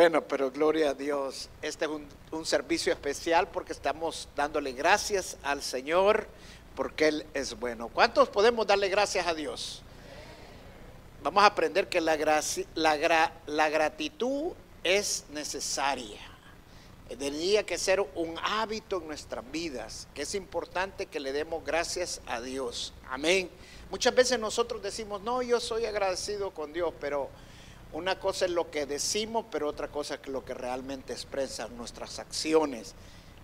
Bueno, 0.00 0.26
pero 0.26 0.50
gloria 0.50 0.88
a 0.88 0.94
Dios. 0.94 1.50
Este 1.60 1.84
es 1.84 1.90
un, 2.30 2.46
servicio 2.46 2.90
especial 2.90 3.48
porque 3.48 3.74
estamos 3.74 4.30
dándole 4.34 4.72
gracias 4.72 5.36
al 5.42 5.62
Señor 5.62 6.26
porque 6.74 7.08
Él 7.08 7.26
es 7.34 7.60
bueno. 7.60 7.88
¿Cuántos 7.88 8.30
podemos 8.30 8.66
darle 8.66 8.88
gracias 8.88 9.26
a 9.26 9.34
Dios? 9.34 9.82
Vamos 11.22 11.44
a 11.44 11.48
aprender 11.48 11.90
que 11.90 12.00
la, 12.00 12.16
la, 12.74 13.32
la 13.46 13.68
gratitud 13.68 14.52
es 14.84 15.26
necesaria. 15.32 16.20
Tendría 17.06 17.66
que 17.66 17.76
ser 17.76 18.00
un 18.00 18.38
hábito 18.42 19.02
en 19.02 19.06
nuestras 19.06 19.44
vidas, 19.52 20.08
que 20.14 20.22
es 20.22 20.34
importante 20.34 21.04
que 21.04 21.20
le 21.20 21.32
demos 21.32 21.62
gracias 21.62 22.22
a 22.26 22.40
Dios. 22.40 22.94
Amén. 23.10 23.50
Muchas 23.90 24.14
veces 24.14 24.38
nosotros 24.38 24.82
decimos, 24.82 25.20
no, 25.20 25.42
yo 25.42 25.60
soy 25.60 25.84
agradecido 25.84 26.52
con 26.52 26.72
Dios, 26.72 26.94
pero 26.98 27.28
una 27.92 28.20
cosa 28.20 28.44
es 28.44 28.50
lo 28.52 28.70
que 28.70 28.86
decimos, 28.86 29.44
pero 29.50 29.68
otra 29.68 29.88
cosa 29.88 30.14
es 30.14 30.28
lo 30.28 30.44
que 30.44 30.54
realmente 30.54 31.12
expresan 31.12 31.76
nuestras 31.76 32.18
acciones. 32.18 32.94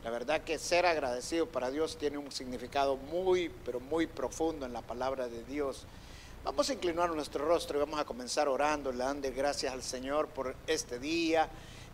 La 0.04 0.10
verdad 0.10 0.42
que 0.42 0.58
ser 0.58 0.86
agradecido 0.86 1.46
para 1.46 1.70
Dios 1.70 1.98
tiene 1.98 2.18
un 2.18 2.30
significado 2.30 2.96
muy, 2.96 3.50
pero 3.64 3.80
muy 3.80 4.06
profundo 4.06 4.64
en 4.64 4.72
la 4.72 4.82
palabra 4.82 5.26
de 5.26 5.42
Dios. 5.44 5.84
Vamos 6.44 6.70
a 6.70 6.74
inclinar 6.74 7.10
nuestro 7.10 7.44
rostro 7.44 7.76
y 7.76 7.80
vamos 7.80 7.98
a 7.98 8.04
comenzar 8.04 8.46
orando, 8.46 8.92
le 8.92 8.98
dando 8.98 9.28
gracias 9.34 9.72
al 9.72 9.82
Señor 9.82 10.28
por 10.28 10.54
este 10.68 11.00
día. 11.00 11.48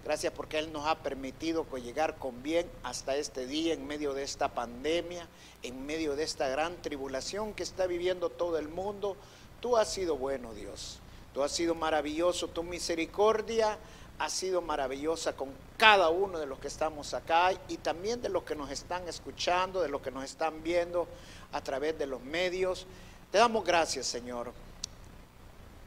Gracias 0.05 0.33
porque 0.35 0.59
Él 0.59 0.73
nos 0.73 0.87
ha 0.87 0.99
permitido 0.99 1.65
llegar 1.79 2.17
con 2.19 2.43
bien 2.43 2.69
hasta 2.83 3.17
este 3.17 3.47
día 3.47 3.73
en 3.73 3.87
medio 3.87 4.13
de 4.13 4.25
esta 4.25 4.49
pandemia, 4.49 5.27
en 5.63 5.87
medio 5.87 6.17
de 6.17 6.25
esta 6.25 6.49
gran 6.49 6.77
tribulación 6.83 7.55
que 7.55 7.63
está 7.63 7.87
viviendo 7.87 8.29
todo 8.29 8.59
el 8.59 8.69
mundo. 8.69 9.17
Tú 9.61 9.79
has 9.79 9.91
sido 9.91 10.19
bueno, 10.19 10.53
Dios. 10.53 11.01
Tú 11.33 11.43
has 11.43 11.53
sido 11.53 11.75
maravilloso, 11.75 12.49
tu 12.49 12.63
misericordia 12.63 13.79
ha 14.19 14.29
sido 14.29 14.61
maravillosa 14.61 15.35
con 15.35 15.51
cada 15.77 16.11
uno 16.11 16.39
de 16.39 16.47
los 16.47 16.59
que 16.59 16.69
estamos 16.69 17.15
acá 17.15 17.53
y 17.69 17.79
también 17.79 18.23
de 18.23 18.29
los 18.29 18.45
que 18.45 18.55
nos 18.55 18.71
están 18.71 19.09
escuchando, 19.09 19.81
de 19.81 19.89
los 19.89 20.03
que 20.03 20.11
nos 20.11 20.25
están 20.25 20.63
viendo 20.63 21.09
a 21.53 21.61
través 21.61 21.99
de 21.99 22.07
los 22.07 22.21
medios. 22.23 22.87
Te 23.31 23.39
damos 23.39 23.65
gracias, 23.65 24.07
Señor, 24.07 24.53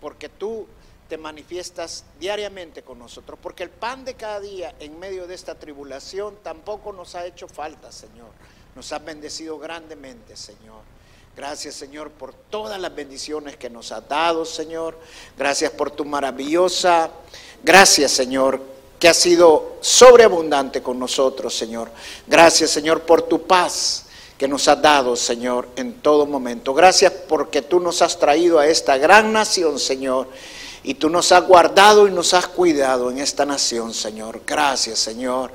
porque 0.01 0.27
tú 0.29 0.67
te 1.07 1.17
manifiestas 1.17 2.03
diariamente 2.19 2.81
con 2.81 2.97
nosotros, 2.97 3.37
porque 3.41 3.63
el 3.63 3.69
pan 3.69 4.03
de 4.03 4.15
cada 4.15 4.39
día 4.39 4.75
en 4.79 4.99
medio 4.99 5.27
de 5.27 5.35
esta 5.35 5.55
tribulación 5.55 6.35
tampoco 6.41 6.91
nos 6.91 7.15
ha 7.15 7.25
hecho 7.25 7.47
falta, 7.47 7.91
Señor. 7.91 8.31
Nos 8.75 8.91
has 8.91 9.05
bendecido 9.05 9.57
grandemente, 9.59 10.35
Señor. 10.35 10.81
Gracias 11.35 11.75
Señor 11.75 12.11
por 12.11 12.33
todas 12.33 12.79
las 12.79 12.95
bendiciones 12.95 13.57
que 13.57 13.69
nos 13.69 13.91
has 13.91 14.07
dado, 14.07 14.45
Señor. 14.45 14.97
Gracias 15.37 15.69
por 15.71 15.91
tu 15.91 16.05
maravillosa, 16.05 17.09
gracias 17.61 18.11
Señor, 18.11 18.61
que 18.97 19.09
ha 19.09 19.13
sido 19.13 19.75
sobreabundante 19.81 20.81
con 20.81 20.97
nosotros, 20.97 21.53
Señor. 21.53 21.91
Gracias 22.25 22.69
Señor 22.71 23.01
por 23.01 23.23
tu 23.23 23.45
paz 23.45 24.05
que 24.37 24.47
nos 24.47 24.67
has 24.69 24.81
dado, 24.81 25.17
Señor, 25.17 25.67
en 25.75 25.95
todo 25.95 26.25
momento. 26.25 26.73
Gracias 26.73 27.11
porque 27.27 27.61
tú 27.61 27.81
nos 27.81 28.01
has 28.01 28.17
traído 28.17 28.57
a 28.57 28.67
esta 28.67 28.97
gran 28.97 29.33
nación, 29.33 29.77
Señor. 29.77 30.29
Y 30.83 30.93
tú 30.93 31.09
nos 31.09 31.31
has 31.31 31.45
guardado 31.45 32.07
y 32.07 32.11
nos 32.11 32.33
has 32.33 32.47
cuidado 32.47 33.09
en 33.09 33.17
esta 33.17 33.45
nación, 33.45 33.93
Señor. 33.93 34.41
Gracias, 34.45 34.99
Señor. 34.99 35.51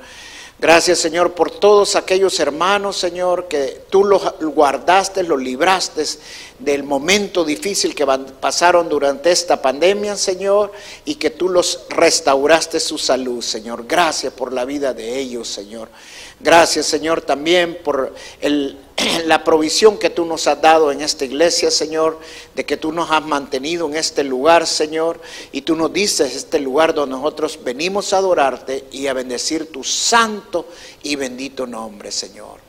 Gracias 0.61 0.99
Señor 0.99 1.33
por 1.33 1.49
todos 1.49 1.95
aquellos 1.95 2.39
hermanos, 2.39 2.95
Señor, 2.95 3.47
que 3.47 3.81
tú 3.89 4.03
los 4.03 4.21
guardaste, 4.39 5.23
los 5.23 5.41
libraste 5.41 6.05
del 6.59 6.83
momento 6.83 7.43
difícil 7.43 7.95
que 7.95 8.05
pasaron 8.39 8.87
durante 8.87 9.31
esta 9.31 9.59
pandemia, 9.59 10.15
Señor, 10.15 10.71
y 11.03 11.15
que 11.15 11.31
tú 11.31 11.49
los 11.49 11.85
restauraste 11.89 12.79
su 12.79 12.99
salud, 12.99 13.41
Señor. 13.41 13.87
Gracias 13.87 14.33
por 14.33 14.53
la 14.53 14.63
vida 14.63 14.93
de 14.93 15.17
ellos, 15.17 15.47
Señor. 15.47 15.89
Gracias, 16.39 16.85
Señor, 16.85 17.21
también 17.21 17.79
por 17.83 18.13
la 19.25 19.43
provisión 19.43 19.97
que 19.97 20.09
tú 20.09 20.25
nos 20.25 20.47
has 20.47 20.61
dado 20.61 20.91
en 20.91 21.01
esta 21.01 21.25
iglesia, 21.25 21.71
Señor, 21.71 22.19
de 22.55 22.65
que 22.65 22.77
tú 22.77 22.91
nos 22.91 23.09
has 23.11 23.23
mantenido 23.23 23.87
en 23.87 23.95
este 23.95 24.23
lugar, 24.23 24.67
Señor, 24.67 25.19
y 25.51 25.61
tú 25.61 25.75
nos 25.75 25.91
dices 25.91 26.35
este 26.35 26.59
lugar 26.59 26.93
donde 26.93 27.15
nosotros 27.15 27.59
venimos 27.63 28.13
a 28.13 28.17
adorarte 28.17 28.85
y 28.91 29.07
a 29.07 29.13
bendecir 29.13 29.71
tu 29.71 29.83
santo 29.83 30.67
y 31.03 31.15
bendito 31.15 31.65
nombre, 31.65 32.11
Señor. 32.11 32.59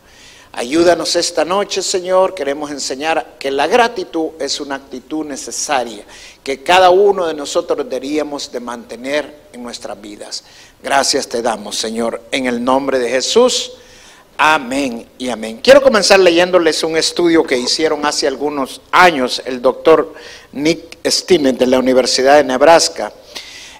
Ayúdanos 0.55 1.17
esta 1.17 1.47
noche, 1.47 1.81
Señor. 1.81 2.35
Queremos 2.35 2.71
enseñar 2.71 3.37
que 3.39 3.51
la 3.51 3.67
gratitud 3.67 4.33
es 4.39 4.61
una 4.61 4.75
actitud 4.75 5.25
necesaria, 5.25 6.05
que 6.43 6.63
cada 6.63 6.91
uno 6.91 7.27
de 7.27 7.33
nosotros 7.33 7.79
deberíamos 7.89 8.53
de 8.53 8.61
mantener 8.61 9.35
en 9.55 9.63
nuestras 9.63 9.99
vidas. 9.99 10.45
Gracias 10.83 11.27
te 11.27 11.41
damos, 11.41 11.77
Señor, 11.79 12.21
en 12.31 12.47
el 12.47 12.63
nombre 12.63 12.99
de 12.99 13.09
Jesús. 13.09 13.73
Amén 14.37 15.07
y 15.19 15.29
amén. 15.29 15.61
Quiero 15.63 15.83
comenzar 15.83 16.19
leyéndoles 16.19 16.83
un 16.83 16.97
estudio 16.97 17.45
que 17.45 17.57
hicieron 17.57 18.05
hace 18.05 18.27
algunos 18.27 18.81
años 18.91 19.43
el 19.45 19.63
doctor 19.63 20.15
Nick 20.53 20.99
Stinnett 21.07 21.59
de 21.59 21.67
la 21.67 21.79
Universidad 21.79 22.37
de 22.37 22.45
Nebraska. 22.45 23.13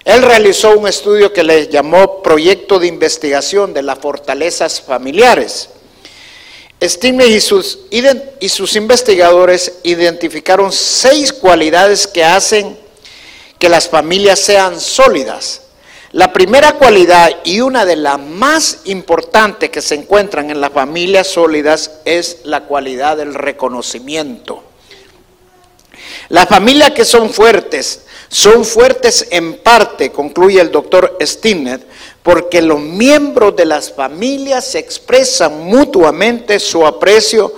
Él 0.05 0.21
realizó 0.21 0.77
un 0.77 0.87
estudio 0.87 1.31
que 1.31 1.43
le 1.43 1.67
llamó 1.67 2.21
Proyecto 2.21 2.77
de 2.77 2.87
Investigación 2.87 3.73
de 3.73 3.83
las 3.83 3.99
Fortalezas 3.99 4.81
Familiares. 4.81 5.69
Stiglitz 6.81 7.29
y 7.29 7.41
sus, 7.41 7.79
y 8.39 8.49
sus 8.49 8.75
investigadores 8.75 9.79
identificaron 9.83 10.71
seis 10.71 11.31
cualidades 11.31 12.05
que 12.07 12.23
hacen 12.23 12.77
que 13.57 13.69
las 13.69 13.87
familias 13.87 14.39
sean 14.39 14.79
sólidas. 14.79 15.62
La 16.13 16.31
primera 16.31 16.73
cualidad 16.73 17.31
y 17.43 17.61
una 17.61 17.85
de 17.85 17.95
las 17.95 18.19
más 18.19 18.81
importantes 18.85 19.71
que 19.71 19.81
se 19.81 19.95
encuentran 19.95 20.51
en 20.51 20.61
las 20.61 20.71
familias 20.71 21.27
sólidas 21.27 21.89
es 22.05 22.41
la 22.43 22.65
cualidad 22.65 23.17
del 23.17 23.33
reconocimiento. 23.33 24.63
Las 26.29 26.47
familias 26.47 26.91
que 26.91 27.03
son 27.03 27.31
fuertes 27.31 28.05
son 28.29 28.63
fuertes 28.63 29.27
en 29.31 29.57
parte, 29.57 30.11
concluye 30.11 30.61
el 30.61 30.71
doctor 30.71 31.17
Stinnett, 31.19 31.83
porque 32.21 32.61
los 32.61 32.79
miembros 32.79 33.55
de 33.55 33.65
las 33.65 33.91
familias 33.91 34.75
expresan 34.75 35.63
mutuamente 35.63 36.59
su 36.59 36.85
aprecio 36.85 37.51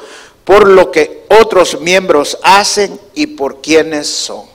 por 0.46 0.66
lo 0.66 0.92
que 0.92 1.26
otros 1.42 1.82
miembros 1.82 2.38
hacen 2.42 2.98
y 3.16 3.28
por 3.28 3.62
quienes 3.62 4.08
son. 4.08 4.55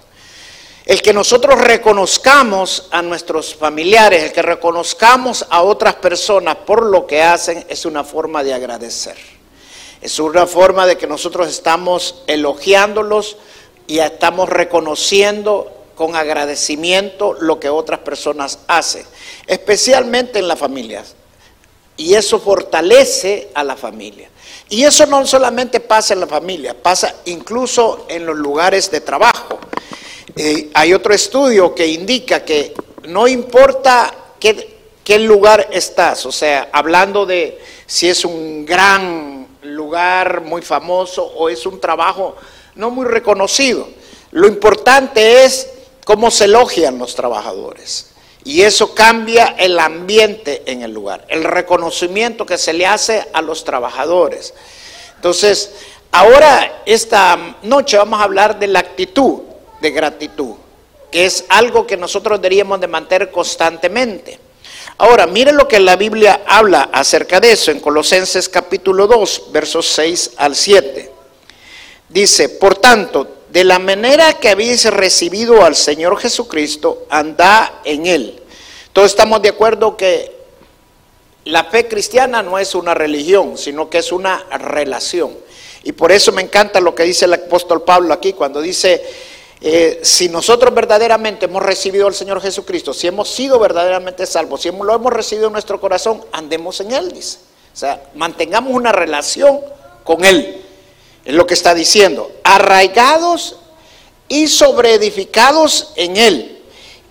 El 0.86 1.02
que 1.02 1.12
nosotros 1.12 1.60
reconozcamos 1.60 2.88
a 2.90 3.02
nuestros 3.02 3.54
familiares, 3.54 4.24
el 4.24 4.32
que 4.32 4.42
reconozcamos 4.42 5.46
a 5.50 5.62
otras 5.62 5.96
personas 5.96 6.56
por 6.56 6.84
lo 6.84 7.06
que 7.06 7.22
hacen, 7.22 7.64
es 7.68 7.84
una 7.84 8.02
forma 8.02 8.42
de 8.42 8.54
agradecer. 8.54 9.16
Es 10.00 10.18
una 10.18 10.46
forma 10.46 10.86
de 10.86 10.96
que 10.96 11.06
nosotros 11.06 11.48
estamos 11.48 12.22
elogiándolos 12.26 13.36
y 13.86 13.98
estamos 13.98 14.48
reconociendo 14.48 15.70
con 15.94 16.16
agradecimiento 16.16 17.34
lo 17.34 17.60
que 17.60 17.68
otras 17.68 18.00
personas 18.00 18.60
hacen, 18.66 19.04
especialmente 19.46 20.38
en 20.38 20.48
las 20.48 20.58
familias. 20.58 21.14
Y 21.98 22.14
eso 22.14 22.40
fortalece 22.40 23.50
a 23.52 23.62
la 23.62 23.76
familia. 23.76 24.30
Y 24.70 24.84
eso 24.84 25.04
no 25.04 25.26
solamente 25.26 25.80
pasa 25.80 26.14
en 26.14 26.20
la 26.20 26.26
familia, 26.26 26.74
pasa 26.80 27.16
incluso 27.26 28.06
en 28.08 28.24
los 28.24 28.36
lugares 28.36 28.90
de 28.90 29.02
trabajo. 29.02 29.58
Eh, 30.36 30.70
hay 30.74 30.92
otro 30.94 31.12
estudio 31.14 31.74
que 31.74 31.86
indica 31.86 32.44
que 32.44 32.74
no 33.04 33.26
importa 33.26 34.14
qué, 34.38 34.76
qué 35.02 35.18
lugar 35.18 35.68
estás, 35.72 36.24
o 36.26 36.32
sea, 36.32 36.68
hablando 36.72 37.26
de 37.26 37.58
si 37.86 38.08
es 38.08 38.24
un 38.24 38.64
gran 38.64 39.48
lugar 39.62 40.42
muy 40.42 40.62
famoso 40.62 41.24
o 41.24 41.48
es 41.48 41.66
un 41.66 41.80
trabajo 41.80 42.36
no 42.74 42.90
muy 42.90 43.06
reconocido. 43.06 43.88
Lo 44.30 44.46
importante 44.46 45.44
es 45.44 45.68
cómo 46.04 46.30
se 46.30 46.44
elogian 46.44 46.98
los 46.98 47.14
trabajadores. 47.14 48.10
Y 48.44 48.62
eso 48.62 48.94
cambia 48.94 49.54
el 49.58 49.78
ambiente 49.78 50.62
en 50.66 50.82
el 50.82 50.92
lugar, 50.92 51.26
el 51.28 51.44
reconocimiento 51.44 52.46
que 52.46 52.56
se 52.56 52.72
le 52.72 52.86
hace 52.86 53.26
a 53.34 53.42
los 53.42 53.64
trabajadores. 53.64 54.54
Entonces, 55.16 55.72
ahora 56.10 56.82
esta 56.86 57.56
noche 57.62 57.98
vamos 57.98 58.18
a 58.18 58.24
hablar 58.24 58.58
de 58.58 58.68
la 58.68 58.78
actitud 58.78 59.49
de 59.80 59.90
gratitud, 59.90 60.54
que 61.10 61.26
es 61.26 61.44
algo 61.48 61.86
que 61.86 61.96
nosotros 61.96 62.40
deberíamos 62.40 62.80
de 62.80 62.86
mantener 62.86 63.30
constantemente. 63.30 64.38
Ahora, 64.98 65.26
mire 65.26 65.52
lo 65.52 65.66
que 65.66 65.80
la 65.80 65.96
Biblia 65.96 66.42
habla 66.46 66.90
acerca 66.92 67.40
de 67.40 67.52
eso 67.52 67.70
en 67.70 67.80
Colosenses 67.80 68.48
capítulo 68.48 69.06
2, 69.06 69.44
versos 69.52 69.86
6 69.88 70.32
al 70.36 70.54
7. 70.54 71.10
Dice, 72.08 72.48
por 72.48 72.76
tanto, 72.76 73.26
de 73.50 73.64
la 73.64 73.78
manera 73.78 74.34
que 74.34 74.48
habéis 74.48 74.84
recibido 74.84 75.64
al 75.64 75.74
Señor 75.74 76.18
Jesucristo, 76.18 77.06
anda 77.08 77.80
en 77.84 78.06
Él. 78.06 78.42
Todos 78.92 79.10
estamos 79.10 79.40
de 79.42 79.48
acuerdo 79.48 79.96
que 79.96 80.40
la 81.44 81.64
fe 81.64 81.88
cristiana 81.88 82.42
no 82.42 82.58
es 82.58 82.74
una 82.74 82.94
religión, 82.94 83.56
sino 83.56 83.88
que 83.88 83.98
es 83.98 84.12
una 84.12 84.44
relación. 84.50 85.34
Y 85.82 85.92
por 85.92 86.12
eso 86.12 86.32
me 86.32 86.42
encanta 86.42 86.80
lo 86.80 86.94
que 86.94 87.04
dice 87.04 87.24
el 87.24 87.34
apóstol 87.34 87.82
Pablo 87.82 88.12
aquí, 88.12 88.34
cuando 88.34 88.60
dice, 88.60 89.02
eh, 89.62 90.00
si 90.02 90.28
nosotros 90.28 90.74
verdaderamente 90.74 91.44
hemos 91.44 91.62
recibido 91.62 92.06
al 92.06 92.14
Señor 92.14 92.40
Jesucristo, 92.40 92.94
si 92.94 93.06
hemos 93.06 93.28
sido 93.28 93.58
verdaderamente 93.58 94.24
salvos, 94.26 94.62
si 94.62 94.70
lo 94.70 94.94
hemos 94.94 95.12
recibido 95.12 95.48
en 95.48 95.52
nuestro 95.52 95.80
corazón, 95.80 96.24
andemos 96.32 96.80
en 96.80 96.92
Él, 96.92 97.12
dice. 97.12 97.38
O 97.72 97.76
sea, 97.76 98.02
mantengamos 98.14 98.72
una 98.72 98.92
relación 98.92 99.60
con 100.02 100.24
Él. 100.24 100.64
Es 101.24 101.34
lo 101.34 101.46
que 101.46 101.54
está 101.54 101.74
diciendo. 101.74 102.30
Arraigados 102.42 103.56
y 104.28 104.48
sobreedificados 104.48 105.92
en 105.96 106.16
Él 106.16 106.62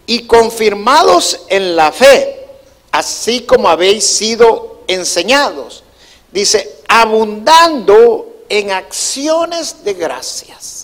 y 0.08 0.26
confirmados 0.26 1.42
en 1.50 1.76
la 1.76 1.92
fe, 1.92 2.48
así 2.92 3.42
como 3.42 3.70
habéis 3.70 4.06
sido 4.06 4.82
enseñados. 4.88 5.84
Dice, 6.32 6.78
abundando 6.88 8.44
en 8.50 8.72
acciones 8.72 9.84
de 9.84 9.94
gracias. 9.94 10.79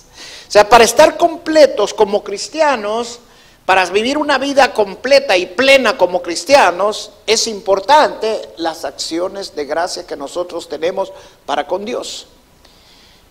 Sea, 0.56 0.70
para 0.70 0.86
estar 0.86 1.18
completos 1.18 1.94
como 1.94 2.24
cristianos, 2.24 3.20
para 3.66 3.86
vivir 3.88 4.18
una 4.18 4.38
vida 4.38 4.72
completa 4.72 5.36
y 5.36 5.48
plena 5.48 5.98
como 5.98 6.22
cristianos, 6.22 7.12
es 7.28 7.48
importante 7.48 8.42
las 8.56 8.86
acciones 8.86 9.54
de 9.54 9.66
gracia 9.66 10.08
que 10.08 10.16
nosotros 10.16 10.70
tenemos 10.70 11.12
para 11.46 11.68
con 11.68 11.84
Dios. 11.84 12.28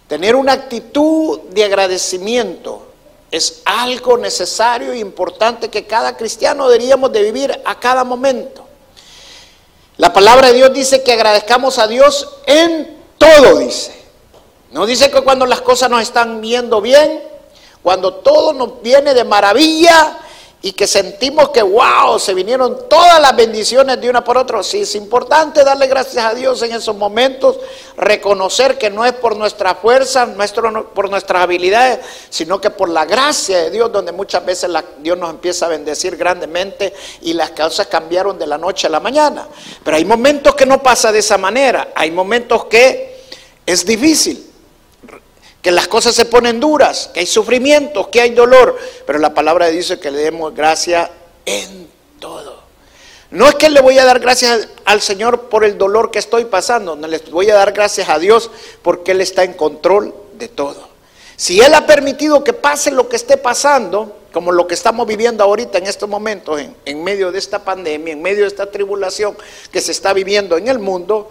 Tener 0.06 0.36
una 0.36 0.52
actitud 0.52 1.40
de 1.48 1.64
agradecimiento 1.64 2.88
es 3.30 3.62
algo 3.64 4.18
necesario 4.18 4.92
e 4.92 4.98
importante 4.98 5.70
que 5.70 5.86
cada 5.86 6.18
cristiano 6.18 6.68
deberíamos 6.68 7.10
de 7.10 7.22
vivir 7.22 7.58
a 7.64 7.80
cada 7.80 8.04
momento. 8.04 8.66
La 9.96 10.12
palabra 10.12 10.48
de 10.48 10.56
Dios 10.56 10.74
dice 10.74 11.02
que 11.02 11.14
agradezcamos 11.14 11.78
a 11.78 11.86
Dios 11.86 12.28
en 12.44 12.98
todo, 13.16 13.60
dice. 13.60 14.03
No 14.74 14.86
dice 14.86 15.08
que 15.08 15.20
cuando 15.20 15.46
las 15.46 15.60
cosas 15.60 15.88
nos 15.88 16.02
están 16.02 16.40
viendo 16.40 16.80
bien, 16.80 17.22
cuando 17.80 18.14
todo 18.14 18.52
nos 18.52 18.82
viene 18.82 19.14
de 19.14 19.22
maravilla, 19.22 20.18
y 20.62 20.72
que 20.72 20.88
sentimos 20.88 21.50
que, 21.50 21.62
wow, 21.62 22.18
se 22.18 22.34
vinieron 22.34 22.88
todas 22.88 23.20
las 23.20 23.36
bendiciones 23.36 24.00
de 24.00 24.10
una 24.10 24.24
por 24.24 24.36
otra. 24.36 24.62
Sí, 24.64 24.80
es 24.80 24.94
importante 24.96 25.62
darle 25.62 25.86
gracias 25.86 26.24
a 26.24 26.34
Dios 26.34 26.60
en 26.62 26.72
esos 26.72 26.96
momentos, 26.96 27.58
reconocer 27.98 28.76
que 28.78 28.90
no 28.90 29.04
es 29.04 29.12
por 29.12 29.36
nuestra 29.36 29.76
fuerza, 29.76 30.26
por 30.92 31.08
nuestras 31.08 31.42
habilidades, 31.42 32.00
sino 32.28 32.60
que 32.60 32.70
por 32.70 32.88
la 32.88 33.04
gracia 33.04 33.64
de 33.64 33.70
Dios, 33.70 33.92
donde 33.92 34.10
muchas 34.10 34.44
veces 34.44 34.70
Dios 34.98 35.16
nos 35.16 35.30
empieza 35.30 35.66
a 35.66 35.68
bendecir 35.68 36.16
grandemente 36.16 36.94
y 37.20 37.34
las 37.34 37.50
causas 37.50 37.86
cambiaron 37.86 38.40
de 38.40 38.48
la 38.48 38.58
noche 38.58 38.88
a 38.88 38.90
la 38.90 38.98
mañana. 38.98 39.46
Pero 39.84 39.98
hay 39.98 40.04
momentos 40.04 40.56
que 40.56 40.66
no 40.66 40.82
pasa 40.82 41.12
de 41.12 41.20
esa 41.20 41.38
manera, 41.38 41.92
hay 41.94 42.10
momentos 42.10 42.64
que 42.64 43.22
es 43.66 43.84
difícil 43.84 44.53
que 45.64 45.72
las 45.72 45.88
cosas 45.88 46.14
se 46.14 46.26
ponen 46.26 46.60
duras, 46.60 47.08
que 47.14 47.20
hay 47.20 47.26
sufrimientos, 47.26 48.08
que 48.08 48.20
hay 48.20 48.32
dolor, 48.32 48.78
pero 49.06 49.18
la 49.18 49.32
palabra 49.32 49.68
dice 49.68 49.98
que 49.98 50.10
le 50.10 50.18
demos 50.18 50.54
gracia 50.54 51.10
en 51.46 51.88
todo. 52.20 52.64
No 53.30 53.48
es 53.48 53.54
que 53.54 53.70
le 53.70 53.80
voy 53.80 53.98
a 53.98 54.04
dar 54.04 54.20
gracias 54.20 54.68
al 54.84 55.00
Señor 55.00 55.48
por 55.48 55.64
el 55.64 55.78
dolor 55.78 56.10
que 56.10 56.18
estoy 56.18 56.44
pasando, 56.44 56.96
no 56.96 57.06
les 57.06 57.30
voy 57.30 57.48
a 57.48 57.54
dar 57.54 57.72
gracias 57.72 58.10
a 58.10 58.18
Dios 58.18 58.50
porque 58.82 59.12
Él 59.12 59.22
está 59.22 59.42
en 59.42 59.54
control 59.54 60.14
de 60.34 60.48
todo. 60.48 60.86
Si 61.36 61.62
Él 61.62 61.72
ha 61.72 61.86
permitido 61.86 62.44
que 62.44 62.52
pase 62.52 62.90
lo 62.90 63.08
que 63.08 63.16
esté 63.16 63.38
pasando, 63.38 64.18
como 64.34 64.52
lo 64.52 64.66
que 64.66 64.74
estamos 64.74 65.06
viviendo 65.06 65.42
ahorita 65.44 65.78
en 65.78 65.86
estos 65.86 66.10
momentos, 66.10 66.60
en, 66.60 66.76
en 66.84 67.02
medio 67.02 67.32
de 67.32 67.38
esta 67.38 67.64
pandemia, 67.64 68.12
en 68.12 68.20
medio 68.20 68.42
de 68.42 68.48
esta 68.48 68.70
tribulación 68.70 69.34
que 69.72 69.80
se 69.80 69.92
está 69.92 70.12
viviendo 70.12 70.58
en 70.58 70.68
el 70.68 70.78
mundo, 70.78 71.30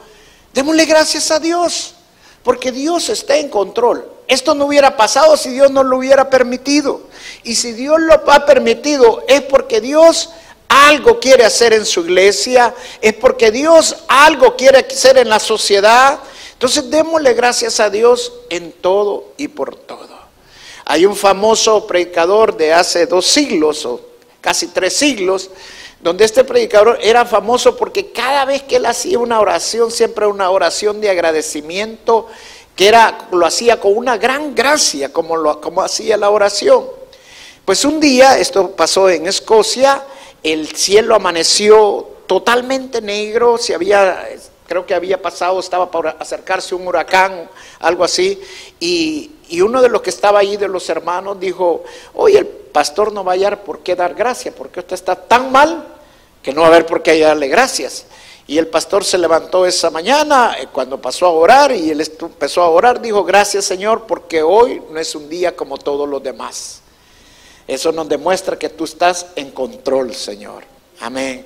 démosle 0.56 0.86
gracias 0.86 1.29
a 1.29 1.39
Dios, 1.39 1.94
porque 2.41 2.71
Dios 2.71 3.09
está 3.09 3.38
en 3.38 3.50
control. 3.50 4.12
Esto 4.27 4.55
no 4.55 4.65
hubiera 4.65 4.95
pasado 4.95 5.35
si 5.37 5.49
Dios 5.49 5.71
no 5.71 5.83
lo 5.83 5.97
hubiera 5.97 6.29
permitido. 6.29 7.01
Y 7.43 7.55
si 7.55 7.73
Dios 7.73 7.99
lo 7.99 8.13
ha 8.13 8.45
permitido 8.45 9.23
es 9.27 9.41
porque 9.41 9.81
Dios 9.81 10.29
algo 10.67 11.19
quiere 11.19 11.45
hacer 11.45 11.73
en 11.73 11.85
su 11.85 12.01
iglesia, 12.01 12.73
es 13.01 13.13
porque 13.13 13.51
Dios 13.51 13.95
algo 14.07 14.55
quiere 14.55 14.79
hacer 14.79 15.17
en 15.17 15.29
la 15.29 15.39
sociedad. 15.39 16.19
Entonces 16.53 16.89
démosle 16.89 17.33
gracias 17.33 17.79
a 17.79 17.89
Dios 17.89 18.31
en 18.49 18.71
todo 18.71 19.33
y 19.37 19.49
por 19.49 19.75
todo. 19.75 20.13
Hay 20.85 21.05
un 21.05 21.15
famoso 21.15 21.85
predicador 21.87 22.57
de 22.57 22.73
hace 22.73 23.05
dos 23.05 23.25
siglos 23.25 23.85
o 23.85 24.01
casi 24.41 24.67
tres 24.67 24.93
siglos, 24.93 25.49
donde 26.01 26.25
este 26.25 26.43
predicador 26.43 26.99
era 27.01 27.25
famoso 27.25 27.77
porque 27.77 28.11
cada 28.11 28.43
vez 28.43 28.63
que 28.63 28.75
él 28.75 28.85
hacía 28.85 29.19
una 29.19 29.39
oración, 29.39 29.91
siempre 29.91 30.27
una 30.27 30.49
oración 30.49 30.99
de 30.99 31.09
agradecimiento 31.09 32.27
que 32.75 32.87
era, 32.87 33.27
lo 33.31 33.45
hacía 33.45 33.79
con 33.79 33.95
una 33.95 34.17
gran 34.17 34.55
gracia, 34.55 35.11
como, 35.11 35.37
lo, 35.37 35.61
como 35.61 35.81
hacía 35.81 36.17
la 36.17 36.29
oración. 36.29 36.85
Pues 37.65 37.85
un 37.85 37.99
día, 37.99 38.37
esto 38.37 38.71
pasó 38.71 39.09
en 39.09 39.27
Escocia, 39.27 40.03
el 40.41 40.67
cielo 40.75 41.15
amaneció 41.15 42.09
totalmente 42.27 43.01
negro, 43.01 43.57
se 43.57 43.75
había, 43.75 44.27
creo 44.67 44.85
que 44.85 44.93
había 44.93 45.21
pasado, 45.21 45.59
estaba 45.59 45.89
para 45.89 46.11
acercarse 46.11 46.75
un 46.75 46.87
huracán, 46.87 47.49
algo 47.79 48.03
así, 48.03 48.41
y, 48.79 49.29
uno 49.61 49.83
de 49.83 49.89
los 49.89 50.01
que 50.01 50.09
estaba 50.09 50.39
ahí, 50.39 50.57
de 50.57 50.67
los 50.67 50.89
hermanos, 50.89 51.39
dijo, 51.39 51.83
oye, 52.15 52.39
el 52.39 52.47
pastor 52.47 53.13
no 53.13 53.23
va 53.23 53.33
a 53.33 53.35
hallar 53.35 53.63
por 53.63 53.81
qué 53.81 53.95
dar 53.95 54.15
gracias, 54.15 54.53
porque 54.55 54.79
usted 54.79 54.95
está 54.95 55.15
tan 55.15 55.51
mal 55.51 55.87
que 56.41 56.51
no 56.51 56.61
va 56.61 56.67
a 56.67 56.69
haber 56.71 56.87
por 56.87 57.03
qué 57.03 57.19
darle 57.19 57.47
gracias. 57.49 58.07
Y 58.45 58.57
el 58.57 58.67
pastor 58.67 59.05
se 59.05 59.17
levantó 59.17 59.65
esa 59.65 59.89
mañana 59.89 60.55
eh, 60.59 60.67
cuando 60.71 61.01
pasó 61.01 61.25
a 61.25 61.29
orar 61.29 61.71
y 61.71 61.89
él 61.89 62.01
empezó 62.01 62.61
a 62.61 62.69
orar, 62.69 63.01
dijo, 63.01 63.23
gracias 63.23 63.65
Señor, 63.65 64.05
porque 64.05 64.43
hoy 64.43 64.81
no 64.91 64.99
es 64.99 65.15
un 65.15 65.29
día 65.29 65.55
como 65.55 65.77
todos 65.77 66.07
los 66.07 66.21
demás. 66.21 66.81
Eso 67.67 67.91
nos 67.93 68.09
demuestra 68.09 68.59
que 68.59 68.69
tú 68.69 68.83
estás 68.83 69.27
en 69.35 69.51
control, 69.51 70.13
Señor. 70.13 70.65
Amén. 70.99 71.45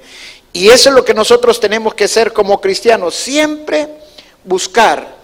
Y 0.52 0.70
eso 0.70 0.90
es 0.90 0.96
lo 0.96 1.06
que 1.06 1.14
nosotros 1.14 1.60
tenemos 1.60 1.94
que 1.94 2.08
ser 2.08 2.34
como 2.34 2.60
cristianos, 2.60 3.14
siempre 3.14 3.88
buscar 4.44 5.18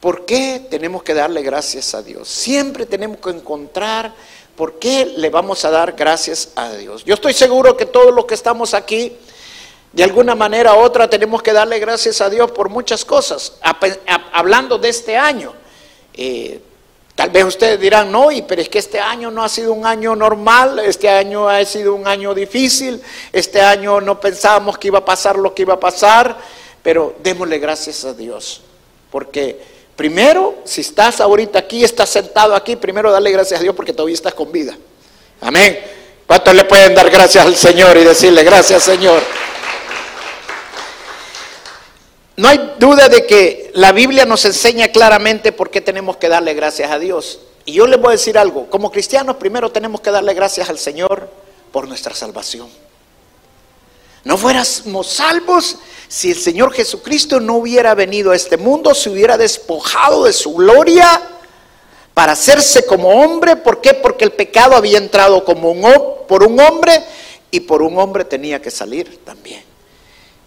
por 0.00 0.24
qué 0.24 0.66
tenemos 0.68 1.04
que 1.04 1.14
darle 1.14 1.42
gracias 1.42 1.94
a 1.94 2.02
Dios. 2.02 2.26
Siempre 2.28 2.86
tenemos 2.86 3.18
que 3.18 3.30
encontrar 3.30 4.12
por 4.56 4.80
qué 4.80 5.06
le 5.16 5.30
vamos 5.30 5.64
a 5.64 5.70
dar 5.70 5.92
gracias 5.92 6.50
a 6.56 6.72
Dios. 6.72 7.04
Yo 7.04 7.14
estoy 7.14 7.32
seguro 7.32 7.76
que 7.76 7.86
todos 7.86 8.12
los 8.12 8.24
que 8.24 8.34
estamos 8.34 8.74
aquí, 8.74 9.16
de 9.92 10.04
alguna 10.04 10.34
manera 10.34 10.74
u 10.74 10.78
otra 10.78 11.08
tenemos 11.08 11.42
que 11.42 11.52
darle 11.52 11.78
gracias 11.78 12.20
a 12.20 12.30
Dios 12.30 12.50
por 12.50 12.70
muchas 12.70 13.04
cosas. 13.04 13.54
Hablando 14.32 14.78
de 14.78 14.88
este 14.88 15.16
año, 15.16 15.52
eh, 16.14 16.60
tal 17.14 17.28
vez 17.30 17.44
ustedes 17.44 17.78
dirán, 17.78 18.10
no, 18.10 18.28
pero 18.48 18.62
es 18.62 18.70
que 18.70 18.78
este 18.78 18.98
año 18.98 19.30
no 19.30 19.44
ha 19.44 19.48
sido 19.50 19.74
un 19.74 19.84
año 19.84 20.16
normal, 20.16 20.78
este 20.78 21.10
año 21.10 21.48
ha 21.48 21.62
sido 21.66 21.94
un 21.94 22.06
año 22.06 22.34
difícil, 22.34 23.02
este 23.32 23.60
año 23.60 24.00
no 24.00 24.18
pensábamos 24.18 24.78
que 24.78 24.88
iba 24.88 25.00
a 25.00 25.04
pasar 25.04 25.36
lo 25.36 25.54
que 25.54 25.62
iba 25.62 25.74
a 25.74 25.80
pasar, 25.80 26.38
pero 26.82 27.14
démosle 27.22 27.58
gracias 27.58 28.04
a 28.06 28.14
Dios, 28.14 28.62
porque 29.10 29.60
primero, 29.94 30.54
si 30.64 30.80
estás 30.80 31.20
ahorita 31.20 31.58
aquí, 31.58 31.84
estás 31.84 32.08
sentado 32.08 32.54
aquí, 32.54 32.76
primero 32.76 33.12
dale 33.12 33.30
gracias 33.30 33.60
a 33.60 33.62
Dios 33.62 33.76
porque 33.76 33.92
todavía 33.92 34.14
estás 34.14 34.32
con 34.32 34.50
vida. 34.50 34.74
Amén. 35.42 35.78
¿Cuántos 36.26 36.54
le 36.54 36.64
pueden 36.64 36.94
dar 36.94 37.10
gracias 37.10 37.44
al 37.44 37.56
Señor 37.56 37.94
y 37.98 38.04
decirle 38.04 38.42
gracias 38.42 38.84
Señor? 38.84 39.22
No 42.36 42.48
hay 42.48 42.74
duda 42.78 43.08
de 43.08 43.26
que 43.26 43.70
la 43.74 43.92
Biblia 43.92 44.24
nos 44.24 44.44
enseña 44.44 44.88
claramente 44.88 45.52
por 45.52 45.70
qué 45.70 45.80
tenemos 45.80 46.16
que 46.16 46.28
darle 46.28 46.54
gracias 46.54 46.90
a 46.90 46.98
Dios. 46.98 47.40
Y 47.64 47.74
yo 47.74 47.86
les 47.86 48.00
voy 48.00 48.08
a 48.08 48.12
decir 48.12 48.38
algo, 48.38 48.68
como 48.70 48.90
cristianos 48.90 49.36
primero 49.36 49.70
tenemos 49.70 50.00
que 50.00 50.10
darle 50.10 50.34
gracias 50.34 50.68
al 50.68 50.78
Señor 50.78 51.28
por 51.70 51.86
nuestra 51.86 52.14
salvación. 52.14 52.68
No 54.24 54.36
fuéramos 54.36 55.06
salvos 55.06 55.76
si 56.08 56.30
el 56.30 56.38
Señor 56.38 56.72
Jesucristo 56.72 57.40
no 57.40 57.56
hubiera 57.56 57.94
venido 57.94 58.30
a 58.30 58.36
este 58.36 58.56
mundo, 58.56 58.94
se 58.94 59.10
hubiera 59.10 59.36
despojado 59.36 60.24
de 60.24 60.32
su 60.32 60.54
gloria 60.54 61.20
para 62.14 62.32
hacerse 62.32 62.86
como 62.86 63.08
hombre. 63.08 63.56
¿Por 63.56 63.80
qué? 63.80 63.94
Porque 63.94 64.24
el 64.24 64.32
pecado 64.32 64.76
había 64.76 64.98
entrado 64.98 65.44
como 65.44 65.70
un, 65.70 65.82
por 66.28 66.44
un 66.44 66.58
hombre 66.60 67.02
y 67.50 67.60
por 67.60 67.82
un 67.82 67.98
hombre 67.98 68.24
tenía 68.24 68.60
que 68.60 68.70
salir 68.70 69.24
también. 69.24 69.71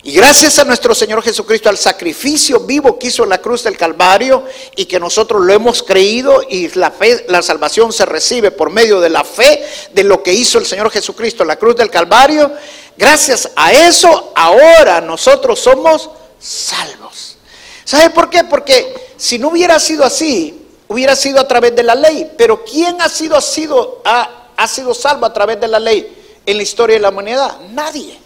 Y 0.06 0.12
gracias 0.12 0.60
a 0.60 0.64
nuestro 0.66 0.94
Señor 0.94 1.24
Jesucristo, 1.24 1.68
al 1.68 1.80
sacrificio 1.80 2.60
vivo 2.60 3.00
que 3.00 3.08
hizo 3.08 3.24
en 3.24 3.30
la 3.30 3.40
cruz 3.40 3.64
del 3.64 3.76
Calvario 3.76 4.46
y 4.76 4.86
que 4.86 5.00
nosotros 5.00 5.44
lo 5.44 5.52
hemos 5.52 5.82
creído 5.82 6.44
y 6.48 6.68
la 6.76 6.92
fe, 6.92 7.26
la 7.28 7.42
salvación 7.42 7.92
se 7.92 8.06
recibe 8.06 8.52
por 8.52 8.70
medio 8.70 9.02
de 9.02 9.10
la 9.10 9.24
fe 9.24 9.66
de 9.96 10.04
lo 10.04 10.22
que 10.22 10.32
hizo 10.32 10.60
el 10.60 10.68
Señor 10.68 10.92
Jesucristo 10.92 11.42
en 11.42 11.48
la 11.48 11.56
cruz 11.56 11.76
del 11.76 11.90
Calvario, 11.90 12.54
gracias 12.96 13.50
a 13.56 13.72
eso 13.74 14.32
ahora 14.36 15.02
nosotros 15.02 15.60
somos 15.60 16.12
salvos. 16.38 17.38
¿Sabe 17.84 18.12
por 18.12 18.30
qué? 18.30 18.44
Porque 18.44 19.16
si 19.18 19.40
no 19.40 19.48
hubiera 19.48 19.80
sido 19.80 20.04
así, 20.04 20.68
hubiera 20.88 21.16
sido 21.16 21.40
a 21.40 21.48
través 21.48 21.76
de 21.76 21.82
la 21.82 21.96
ley. 21.96 22.32
Pero 22.38 22.64
¿quién 22.64 23.02
ha 23.02 23.10
sido, 23.10 23.36
ha 23.36 23.42
sido, 23.42 24.04
ha, 24.06 24.50
ha 24.56 24.68
sido 24.68 24.94
salvo 24.94 25.26
a 25.26 25.34
través 25.34 25.60
de 25.60 25.68
la 25.68 25.80
ley 25.80 26.16
en 26.46 26.58
la 26.58 26.62
historia 26.62 26.98
de 26.98 27.02
la 27.02 27.10
humanidad? 27.10 27.58
Nadie. 27.72 28.24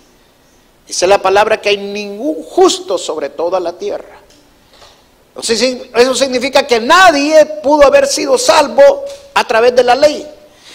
Es 0.90 1.02
la 1.04 1.22
palabra 1.22 1.62
que 1.62 1.70
hay 1.70 1.78
ningún 1.78 2.44
justo 2.44 2.98
sobre 2.98 3.30
toda 3.30 3.60
la 3.60 3.74
tierra. 3.74 4.20
Eso 5.38 6.16
significa 6.16 6.66
que 6.66 6.80
nadie 6.80 7.46
pudo 7.64 7.86
haber 7.86 8.08
sido 8.08 8.38
salvo 8.38 9.06
a 9.36 9.44
través 9.46 9.76
de 9.76 9.84
la 9.84 9.96
ley. 9.96 10.28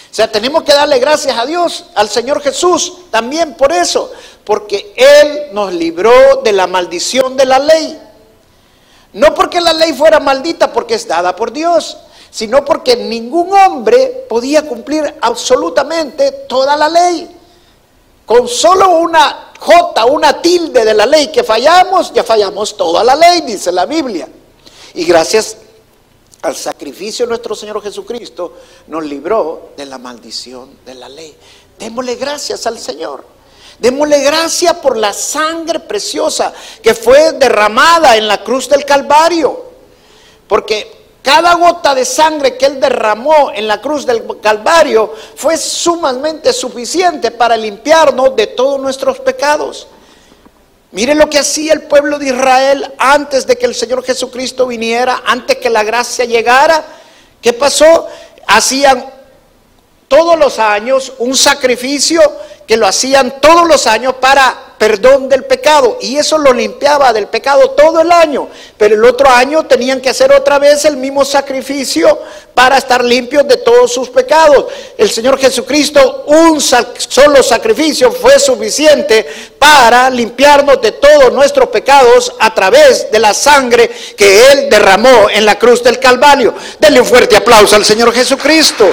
O 0.09 0.13
sea, 0.15 0.31
tenemos 0.31 0.63
que 0.63 0.71
darle 0.71 0.97
gracias 0.99 1.37
a 1.37 1.45
Dios, 1.45 1.87
al 1.93 2.09
Señor 2.09 2.41
Jesús, 2.41 3.11
también 3.11 3.55
por 3.55 3.73
eso, 3.73 4.09
porque 4.45 4.93
Él 4.95 5.49
nos 5.51 5.73
libró 5.73 6.41
de 6.41 6.53
la 6.53 6.67
maldición 6.67 7.35
de 7.35 7.45
la 7.45 7.59
ley. 7.59 7.99
No 9.11 9.33
porque 9.33 9.59
la 9.59 9.73
ley 9.73 9.91
fuera 9.91 10.21
maldita, 10.21 10.71
porque 10.71 10.95
es 10.95 11.05
dada 11.05 11.35
por 11.35 11.51
Dios, 11.51 11.97
sino 12.31 12.63
porque 12.63 12.95
ningún 12.95 13.53
hombre 13.53 14.25
podía 14.29 14.65
cumplir 14.65 15.15
absolutamente 15.21 16.31
toda 16.47 16.77
la 16.77 16.87
ley. 16.87 17.29
Con 18.25 18.47
solo 18.47 18.99
una 18.99 19.44
J, 19.59 20.05
una 20.05 20.41
tilde 20.41 20.83
de 20.83 20.93
la 20.93 21.05
ley 21.05 21.27
que 21.31 21.43
fallamos, 21.43 22.13
ya 22.13 22.23
fallamos 22.23 22.75
toda 22.75 23.03
la 23.03 23.15
ley, 23.15 23.41
dice 23.41 23.71
la 23.71 23.85
Biblia. 23.85 24.27
Y 24.93 25.05
gracias 25.05 25.57
al 26.41 26.55
sacrificio 26.55 27.25
de 27.25 27.29
nuestro 27.29 27.55
Señor 27.55 27.81
Jesucristo, 27.81 28.53
nos 28.87 29.03
libró 29.03 29.69
de 29.75 29.85
la 29.85 29.97
maldición 29.97 30.77
de 30.85 30.95
la 30.95 31.09
ley. 31.09 31.35
Démosle 31.79 32.15
gracias 32.15 32.65
al 32.67 32.77
Señor. 32.77 33.25
Démosle 33.79 34.21
gracias 34.21 34.75
por 34.75 34.95
la 34.95 35.11
sangre 35.11 35.79
preciosa 35.81 36.53
que 36.81 36.93
fue 36.93 37.33
derramada 37.33 38.15
en 38.15 38.27
la 38.27 38.43
cruz 38.43 38.69
del 38.69 38.85
Calvario. 38.85 39.65
Porque 40.47 40.94
cada 41.25 41.55
gota 41.55 41.95
de 41.95 42.05
sangre 42.05 42.55
que 42.55 42.67
Él 42.67 42.79
derramó 42.79 43.51
en 43.51 43.67
la 43.67 43.81
cruz 43.81 44.05
del 44.05 44.23
Calvario 44.39 45.11
fue 45.35 45.57
sumamente 45.57 46.53
suficiente 46.53 47.31
para 47.31 47.57
limpiarnos 47.57 48.35
de 48.35 48.45
todos 48.45 48.79
nuestros 48.79 49.19
pecados. 49.21 49.87
Mire 50.91 51.15
lo 51.15 51.27
que 51.27 51.39
hacía 51.39 51.73
el 51.73 51.81
pueblo 51.81 52.19
de 52.19 52.27
Israel 52.27 52.93
antes 52.99 53.47
de 53.47 53.57
que 53.57 53.65
el 53.65 53.73
Señor 53.73 54.03
Jesucristo 54.03 54.67
viniera, 54.67 55.23
antes 55.25 55.57
que 55.57 55.71
la 55.71 55.83
gracia 55.83 56.25
llegara. 56.25 56.85
¿Qué 57.41 57.53
pasó? 57.53 58.07
Hacían 58.45 59.03
todos 60.07 60.37
los 60.37 60.59
años 60.59 61.11
un 61.17 61.35
sacrificio 61.35 62.21
que 62.67 62.77
lo 62.77 62.87
hacían 62.87 63.39
todos 63.41 63.67
los 63.67 63.87
años 63.87 64.15
para 64.19 64.65
perdón 64.77 65.29
del 65.29 65.45
pecado 65.45 65.97
y 66.01 66.17
eso 66.17 66.37
lo 66.37 66.53
limpiaba 66.53 67.13
del 67.13 67.27
pecado 67.27 67.71
todo 67.71 68.01
el 68.01 68.11
año, 68.11 68.49
pero 68.77 68.95
el 68.95 69.03
otro 69.05 69.29
año 69.29 69.65
tenían 69.65 70.01
que 70.01 70.09
hacer 70.09 70.31
otra 70.33 70.59
vez 70.59 70.85
el 70.85 70.97
mismo 70.97 71.23
sacrificio 71.23 72.19
para 72.53 72.77
estar 72.77 73.03
limpios 73.03 73.47
de 73.47 73.57
todos 73.57 73.93
sus 73.93 74.09
pecados. 74.09 74.65
El 74.97 75.09
Señor 75.09 75.39
Jesucristo, 75.39 76.25
un 76.27 76.59
solo 76.61 77.43
sacrificio 77.43 78.11
fue 78.11 78.39
suficiente 78.39 79.25
para 79.57 80.09
limpiarnos 80.09 80.81
de 80.81 80.91
todos 80.93 81.33
nuestros 81.33 81.69
pecados 81.69 82.33
a 82.39 82.53
través 82.53 83.11
de 83.11 83.19
la 83.19 83.33
sangre 83.33 83.89
que 84.17 84.51
Él 84.51 84.69
derramó 84.69 85.29
en 85.29 85.45
la 85.45 85.57
cruz 85.57 85.83
del 85.83 85.99
Calvario. 85.99 86.53
Denle 86.79 87.01
un 87.01 87.07
fuerte 87.07 87.35
aplauso 87.35 87.75
al 87.75 87.85
Señor 87.85 88.13
Jesucristo. 88.13 88.85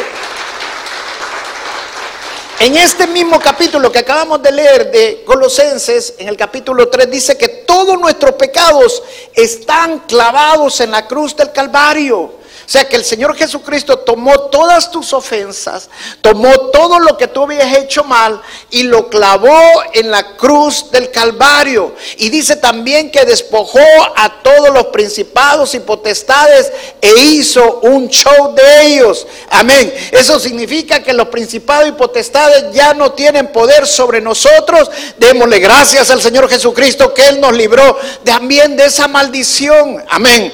En 2.60 2.76
este 2.76 3.06
mismo 3.08 3.40
capítulo 3.40 3.90
que 3.90 3.98
acabamos 3.98 4.40
de 4.42 4.52
leer 4.52 4.90
de 4.90 5.24
Colosenses, 5.24 6.14
en 6.18 6.28
el 6.28 6.36
capítulo 6.36 6.88
3, 6.88 7.10
dice 7.10 7.36
que 7.36 7.48
todos 7.48 7.98
nuestros 7.98 8.32
pecados 8.32 9.02
están 9.34 10.00
clavados 10.00 10.80
en 10.80 10.92
la 10.92 11.08
cruz 11.08 11.34
del 11.34 11.50
Calvario. 11.50 12.41
Sea 12.72 12.88
que 12.88 12.96
el 12.96 13.04
Señor 13.04 13.36
Jesucristo 13.36 13.98
tomó 13.98 14.48
todas 14.48 14.90
tus 14.90 15.12
ofensas, 15.12 15.90
tomó 16.22 16.70
todo 16.70 16.98
lo 16.98 17.18
que 17.18 17.28
tú 17.28 17.42
habías 17.42 17.76
hecho 17.76 18.02
mal 18.02 18.40
y 18.70 18.84
lo 18.84 19.10
clavó 19.10 19.60
en 19.92 20.10
la 20.10 20.38
cruz 20.38 20.90
del 20.90 21.10
Calvario. 21.10 21.94
Y 22.16 22.30
dice 22.30 22.56
también 22.56 23.10
que 23.10 23.26
despojó 23.26 23.78
a 24.16 24.40
todos 24.42 24.70
los 24.70 24.86
principados 24.86 25.74
y 25.74 25.80
potestades 25.80 26.72
e 27.02 27.12
hizo 27.22 27.80
un 27.80 28.08
show 28.08 28.54
de 28.54 28.86
ellos. 28.86 29.26
Amén. 29.50 29.92
Eso 30.10 30.40
significa 30.40 31.02
que 31.02 31.12
los 31.12 31.28
principados 31.28 31.90
y 31.90 31.92
potestades 31.92 32.72
ya 32.72 32.94
no 32.94 33.12
tienen 33.12 33.52
poder 33.52 33.86
sobre 33.86 34.22
nosotros. 34.22 34.90
Démosle 35.18 35.58
gracias 35.58 36.08
al 36.08 36.22
Señor 36.22 36.48
Jesucristo 36.48 37.12
que 37.12 37.28
Él 37.28 37.38
nos 37.38 37.52
libró 37.52 37.98
también 38.24 38.78
de 38.78 38.86
esa 38.86 39.08
maldición. 39.08 40.02
Amén. 40.08 40.50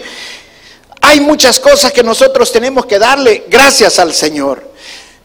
Hay 1.08 1.20
muchas 1.20 1.58
cosas 1.58 1.90
que 1.90 2.02
nosotros 2.02 2.52
tenemos 2.52 2.84
que 2.84 2.98
darle 2.98 3.44
gracias 3.48 3.98
al 3.98 4.12
Señor. 4.12 4.62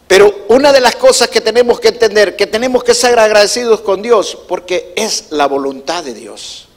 Pero 0.08 0.46
una 0.48 0.72
de 0.72 0.80
las 0.80 0.96
cosas 0.96 1.28
que 1.28 1.42
tenemos 1.42 1.78
que 1.78 1.88
entender, 1.88 2.36
que 2.36 2.46
tenemos 2.46 2.82
que 2.82 2.94
ser 2.94 3.18
agradecidos 3.18 3.82
con 3.82 4.00
Dios, 4.00 4.38
porque 4.48 4.94
es 4.96 5.26
la 5.28 5.46
voluntad 5.46 6.02
de 6.02 6.14
Dios. 6.14 6.68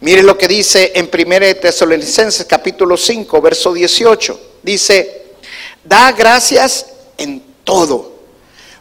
Mire 0.00 0.24
lo 0.24 0.36
que 0.36 0.48
dice 0.48 0.90
en 0.96 1.08
1 1.08 1.60
Tesalonicenses 1.60 2.44
capítulo 2.46 2.96
5, 2.96 3.40
verso 3.40 3.72
18. 3.72 4.40
Dice, 4.64 5.34
da 5.84 6.10
gracias 6.10 6.86
en 7.18 7.44
todo, 7.62 8.12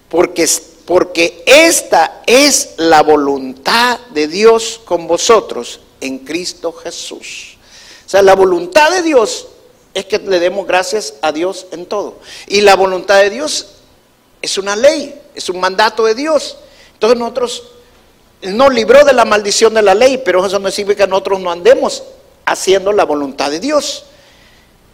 porque, 0.10 0.50
porque 0.86 1.44
esta 1.46 2.24
es 2.26 2.70
la 2.78 3.04
voluntad 3.04 4.00
de 4.10 4.28
Dios 4.28 4.82
con 4.84 5.06
vosotros 5.06 5.82
en 6.00 6.18
Cristo 6.18 6.72
Jesús. 6.74 7.58
O 8.08 8.10
sea, 8.10 8.24
la 8.24 8.34
voluntad 8.34 8.90
de 8.90 9.04
Dios 9.04 9.48
es 9.94 10.06
que 10.06 10.20
le 10.20 10.40
demos 10.40 10.66
gracias 10.68 11.16
a 11.22 11.32
Dios 11.32 11.68
en 11.72 11.86
todo. 11.86 12.20
Y 12.48 12.62
la 12.62 12.76
voluntad 12.76 13.20
de 13.20 13.30
Dios 13.30 13.68
es 14.42 14.58
una 14.58 14.76
ley, 14.76 15.20
es 15.36 15.50
un 15.50 15.60
mandato 15.60 16.06
de 16.06 16.16
Dios. 16.16 16.58
Entonces 16.94 17.20
nosotros 17.20 17.64
nos 18.42 18.74
libró 18.74 19.04
de 19.04 19.14
la 19.14 19.26
maldición 19.26 19.74
de 19.74 19.82
la 19.82 19.94
ley, 19.94 20.22
pero 20.24 20.46
eso 20.46 20.60
no 20.60 20.72
significa 20.72 21.06
que 21.06 21.10
nosotros 21.10 21.40
no 21.40 21.52
andemos 21.52 22.04
haciendo 22.46 22.92
la 22.92 23.04
voluntad 23.04 23.52
de 23.52 23.60
Dios. 23.60 24.06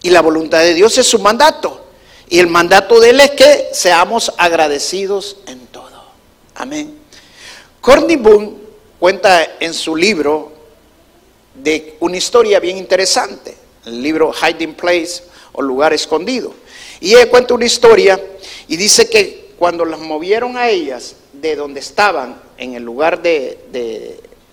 Y 0.01 0.09
la 0.09 0.21
voluntad 0.21 0.59
de 0.59 0.73
Dios 0.73 0.97
es 0.97 1.07
su 1.07 1.19
mandato. 1.19 1.85
Y 2.29 2.39
el 2.39 2.47
mandato 2.47 2.99
de 2.99 3.11
Él 3.11 3.19
es 3.19 3.31
que 3.31 3.69
seamos 3.71 4.31
agradecidos 4.37 5.37
en 5.47 5.65
todo. 5.67 5.87
Amén. 6.55 6.97
Courtney 7.81 8.17
Boone 8.17 8.53
cuenta 8.99 9.47
en 9.59 9.73
su 9.73 9.95
libro 9.95 10.51
de 11.53 11.97
una 11.99 12.17
historia 12.17 12.59
bien 12.59 12.77
interesante, 12.77 13.57
el 13.87 14.01
libro 14.01 14.33
Hiding 14.33 14.73
Place 14.73 15.23
o 15.53 15.61
Lugar 15.61 15.93
Escondido. 15.93 16.53
Y 16.99 17.15
ella 17.15 17.29
cuenta 17.29 17.53
una 17.53 17.65
historia 17.65 18.19
y 18.67 18.75
dice 18.75 19.09
que 19.09 19.51
cuando 19.57 19.85
las 19.85 19.99
movieron 19.99 20.57
a 20.57 20.69
ellas 20.69 21.15
de 21.33 21.55
donde 21.55 21.79
estaban, 21.79 22.39
en 22.57 22.73
el 22.73 22.83
lugar 22.83 23.21
de, 23.21 23.59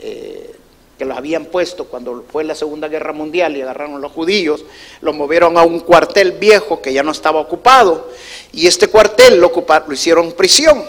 eh, 0.01 0.55
que 0.99 1.05
los 1.05 1.17
habían 1.17 1.47
puesto 1.47 1.87
cuando 1.87 2.25
fue 2.31 2.45
la 2.45 2.55
Segunda 2.55 2.89
Guerra 2.89 3.13
Mundial 3.13 3.57
y 3.57 3.63
agarraron 3.63 4.01
los 4.01 4.13
judíos, 4.13 4.65
los 5.01 5.15
movieron 5.15 5.59
a 5.59 5.63
un 5.63 5.81
cuartel 5.81 6.33
viejo 6.33 6.81
que 6.81 6.93
ya 6.93 7.03
no 7.03 7.13
estaba 7.13 7.41
ocupado 7.41 8.11
y 8.53 8.67
este 8.67 8.89
cuartel 8.89 9.41
lo, 9.41 9.53
lo 9.87 9.93
hicieron 9.93 10.33
prisión. 10.33 10.85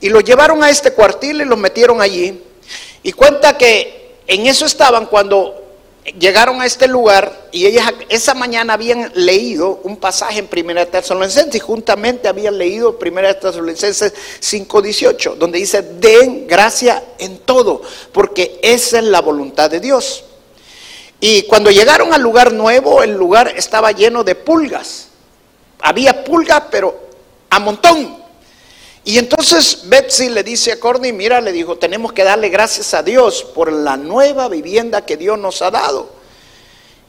Y 0.00 0.08
lo 0.08 0.20
llevaron 0.20 0.62
a 0.62 0.70
este 0.70 0.92
cuartel 0.92 1.40
y 1.40 1.44
los 1.44 1.58
metieron 1.58 2.00
allí. 2.00 2.42
Y 3.02 3.12
cuenta 3.12 3.56
que 3.56 4.16
en 4.26 4.46
eso 4.46 4.66
estaban 4.66 5.06
cuando 5.06 5.63
llegaron 6.04 6.60
a 6.60 6.66
este 6.66 6.86
lugar 6.86 7.48
y 7.50 7.66
ellas 7.66 7.92
esa 8.08 8.34
mañana 8.34 8.74
habían 8.74 9.10
leído 9.14 9.80
un 9.84 9.96
pasaje 9.96 10.38
en 10.38 10.46
Primera 10.46 10.84
Tesalonicenses 10.86 11.54
y 11.54 11.60
juntamente 11.60 12.28
habían 12.28 12.58
leído 12.58 12.98
Primera 12.98 13.38
Tesalonicenses 13.38 14.12
5:18, 14.40 15.34
donde 15.36 15.58
dice, 15.58 15.82
"Den 15.82 16.46
gracia 16.46 17.02
en 17.18 17.38
todo, 17.38 17.80
porque 18.12 18.58
esa 18.62 18.98
es 18.98 19.04
la 19.04 19.20
voluntad 19.20 19.70
de 19.70 19.80
Dios." 19.80 20.24
Y 21.20 21.42
cuando 21.44 21.70
llegaron 21.70 22.12
al 22.12 22.20
lugar 22.20 22.52
nuevo, 22.52 23.02
el 23.02 23.12
lugar 23.12 23.54
estaba 23.56 23.92
lleno 23.92 24.24
de 24.24 24.34
pulgas. 24.34 25.08
Había 25.80 26.22
pulgas, 26.22 26.64
pero 26.70 26.94
a 27.48 27.58
montón. 27.58 28.23
Y 29.04 29.18
entonces 29.18 29.82
Betsy 29.84 30.30
le 30.30 30.42
dice 30.42 30.72
a 30.72 30.80
Courtney, 30.80 31.12
mira, 31.12 31.40
le 31.42 31.52
dijo, 31.52 31.76
tenemos 31.76 32.12
que 32.14 32.24
darle 32.24 32.48
gracias 32.48 32.94
a 32.94 33.02
Dios 33.02 33.44
por 33.54 33.70
la 33.70 33.98
nueva 33.98 34.48
vivienda 34.48 35.04
que 35.04 35.18
Dios 35.18 35.38
nos 35.38 35.60
ha 35.60 35.70
dado. 35.70 36.08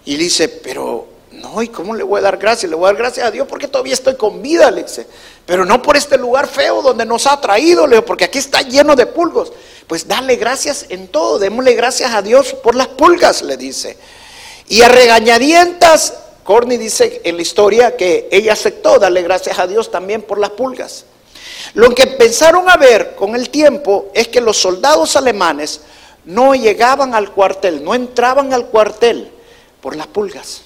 Y 0.04 0.18
dice, 0.18 0.50
pero 0.50 1.08
no, 1.32 1.62
¿y 1.62 1.70
cómo 1.70 1.96
le 1.96 2.04
voy 2.04 2.20
a 2.20 2.24
dar 2.24 2.38
gracias? 2.38 2.70
Le 2.70 2.76
voy 2.76 2.86
a 2.86 2.92
dar 2.92 2.98
gracias 2.98 3.26
a 3.26 3.32
Dios 3.32 3.48
porque 3.48 3.70
todavía 3.70 3.94
estoy 3.94 4.16
con 4.16 4.42
vida, 4.42 4.70
le 4.72 4.84
dice. 4.84 5.08
Pero 5.46 5.64
no 5.64 5.82
por 5.82 5.96
este 5.96 6.18
lugar 6.18 6.48
feo 6.48 6.82
donde 6.82 7.06
nos 7.06 7.28
ha 7.28 7.40
traído, 7.40 7.88
le 7.88 7.96
digo, 7.96 8.06
porque 8.06 8.26
aquí 8.26 8.40
está 8.40 8.62
lleno 8.62 8.96
de 8.98 9.06
pulgos. 9.06 9.54
Pues 9.88 10.06
dale 10.06 10.36
gracias 10.36 10.88
en 10.90 11.08
todo, 11.08 11.40
démosle 11.40 11.76
gracias 11.76 12.14
a 12.14 12.22
Dios 12.22 12.54
por 12.56 12.76
las 12.76 12.88
pulgas, 12.90 13.42
le 13.42 13.56
dice. 13.56 13.98
Y 14.68 14.82
a 14.82 14.90
regañadientas, 14.90 16.14
Courtney 16.44 16.78
dice 16.78 17.22
en 17.24 17.38
la 17.38 17.42
historia 17.42 17.96
que 17.96 18.28
ella 18.32 18.54
aceptó 18.54 19.00
darle 19.00 19.22
gracias 19.22 19.60
a 19.60 19.68
Dios 19.68 19.92
también 19.92 20.24
por 20.24 20.40
las 20.40 20.52
pulgas. 20.52 21.06
Lo 21.76 21.94
que 21.94 22.08
pensaron 22.08 22.70
a 22.70 22.78
ver 22.78 23.16
con 23.16 23.36
el 23.36 23.50
tiempo 23.50 24.08
es 24.14 24.30
que 24.30 24.40
los 24.40 24.58
soldados 24.58 25.16
alemanes 25.18 25.82
no 26.24 26.56
llegaban 26.56 27.14
al 27.14 27.32
cuartel, 27.32 27.84
no 27.84 27.94
entraban 27.94 28.54
al 28.54 28.68
cuartel 28.68 29.30
por 29.82 29.96
las 29.96 30.08
pulgas. 30.08 30.62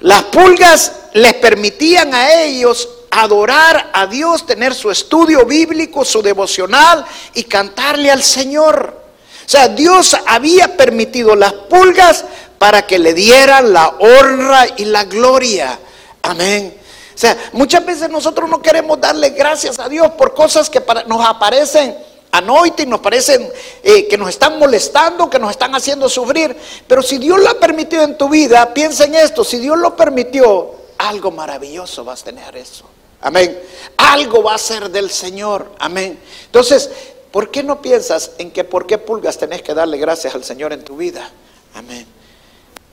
Las 0.00 0.22
pulgas 0.24 0.92
les 1.12 1.34
permitían 1.34 2.14
a 2.14 2.42
ellos 2.42 2.88
adorar 3.10 3.90
a 3.92 4.06
Dios, 4.06 4.46
tener 4.46 4.74
su 4.74 4.90
estudio 4.90 5.44
bíblico, 5.44 6.04
su 6.06 6.22
devocional 6.22 7.04
y 7.34 7.44
cantarle 7.44 8.10
al 8.10 8.22
Señor. 8.22 9.02
O 9.44 9.48
sea, 9.48 9.68
Dios 9.68 10.16
había 10.26 10.74
permitido 10.74 11.36
las 11.36 11.52
pulgas 11.52 12.24
para 12.58 12.86
que 12.86 12.98
le 12.98 13.12
dieran 13.12 13.74
la 13.74 13.88
honra 13.98 14.66
y 14.78 14.86
la 14.86 15.04
gloria. 15.04 15.78
Amén. 16.22 16.78
O 17.18 17.20
sea, 17.20 17.36
muchas 17.50 17.84
veces 17.84 18.08
nosotros 18.08 18.48
no 18.48 18.62
queremos 18.62 19.00
darle 19.00 19.30
gracias 19.30 19.80
a 19.80 19.88
Dios 19.88 20.08
por 20.12 20.34
cosas 20.34 20.70
que 20.70 20.80
nos 21.08 21.26
aparecen 21.26 21.96
anoite 22.30 22.84
y 22.84 22.86
nos 22.86 23.00
parecen 23.00 23.50
eh, 23.82 24.06
que 24.06 24.16
nos 24.16 24.28
están 24.28 24.56
molestando, 24.56 25.28
que 25.28 25.40
nos 25.40 25.50
están 25.50 25.74
haciendo 25.74 26.08
sufrir. 26.08 26.56
Pero 26.86 27.02
si 27.02 27.18
Dios 27.18 27.40
lo 27.40 27.48
ha 27.48 27.58
permitido 27.58 28.04
en 28.04 28.16
tu 28.16 28.28
vida, 28.28 28.72
piensa 28.72 29.04
en 29.04 29.16
esto, 29.16 29.42
si 29.42 29.58
Dios 29.58 29.76
lo 29.76 29.96
permitió, 29.96 30.70
algo 30.98 31.32
maravilloso 31.32 32.04
vas 32.04 32.22
a 32.22 32.26
tener 32.26 32.56
eso. 32.56 32.84
Amén. 33.20 33.58
Algo 33.96 34.44
va 34.44 34.54
a 34.54 34.58
ser 34.58 34.88
del 34.88 35.10
Señor. 35.10 35.72
Amén. 35.80 36.20
Entonces, 36.46 36.88
¿por 37.32 37.50
qué 37.50 37.64
no 37.64 37.82
piensas 37.82 38.30
en 38.38 38.52
que 38.52 38.62
por 38.62 38.86
qué 38.86 38.96
pulgas 38.96 39.38
tenés 39.38 39.62
que 39.62 39.74
darle 39.74 39.98
gracias 39.98 40.36
al 40.36 40.44
Señor 40.44 40.72
en 40.72 40.84
tu 40.84 40.96
vida? 40.96 41.28
Amén. 41.74 42.06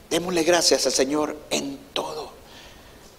Démosle 0.09 0.41
gracias 0.41 0.83
al 0.87 0.93
Señor 0.93 1.37
en 1.51 1.77
todo. 1.93 2.24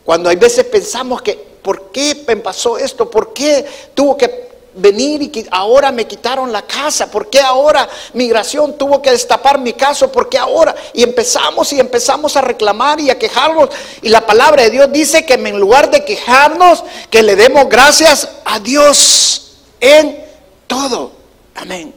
Cuando 0.06 0.30
hay 0.30 0.36
veces 0.36 0.64
pensamos 0.64 1.20
que, 1.20 1.34
¿por 1.34 1.90
qué 1.90 2.25
me 2.28 2.36
pasó 2.36 2.78
esto? 2.78 3.10
¿Por 3.10 3.32
qué 3.32 3.66
tuvo 3.92 4.16
que 4.16 4.46
venir 4.76 5.20
y 5.22 5.46
ahora 5.50 5.90
me 5.90 6.06
quitaron 6.06 6.52
la 6.52 6.62
casa? 6.62 7.10
¿Por 7.10 7.28
qué 7.28 7.40
ahora 7.40 7.88
migración 8.12 8.78
tuvo 8.78 9.02
que 9.02 9.10
destapar 9.10 9.58
mi 9.58 9.72
caso? 9.72 10.12
¿Por 10.12 10.28
qué 10.28 10.38
ahora? 10.38 10.76
Y 10.94 11.02
empezamos 11.02 11.72
y 11.72 11.80
empezamos 11.80 12.36
a 12.36 12.40
reclamar 12.40 13.00
y 13.00 13.10
a 13.10 13.18
quejarnos. 13.18 13.70
Y 14.00 14.08
la 14.08 14.25
palabra 14.25 14.62
de 14.62 14.70
Dios 14.70 14.92
dice 14.92 15.26
que 15.26 15.34
en 15.34 15.58
lugar 15.58 15.90
de 15.90 16.04
quejarnos, 16.04 16.84
que 17.10 17.25
le 17.25 17.34
demos 17.34 17.68
gracias 17.68 18.28
a 18.44 18.60
Dios 18.60 19.56
en 19.80 20.25
todo. 20.68 21.10
Amén. 21.56 21.92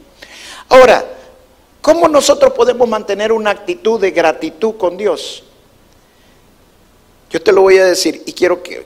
Ahora, 0.68 1.04
¿cómo 1.80 2.08
nosotros 2.08 2.54
podemos 2.54 2.88
mantener 2.88 3.30
una 3.30 3.50
actitud 3.50 4.00
de 4.00 4.10
gratitud 4.10 4.76
con 4.76 4.96
Dios? 4.96 5.44
Yo 7.30 7.40
te 7.40 7.52
lo 7.52 7.62
voy 7.62 7.78
a 7.78 7.84
decir 7.84 8.24
y 8.26 8.32
quiero 8.32 8.60
que, 8.60 8.84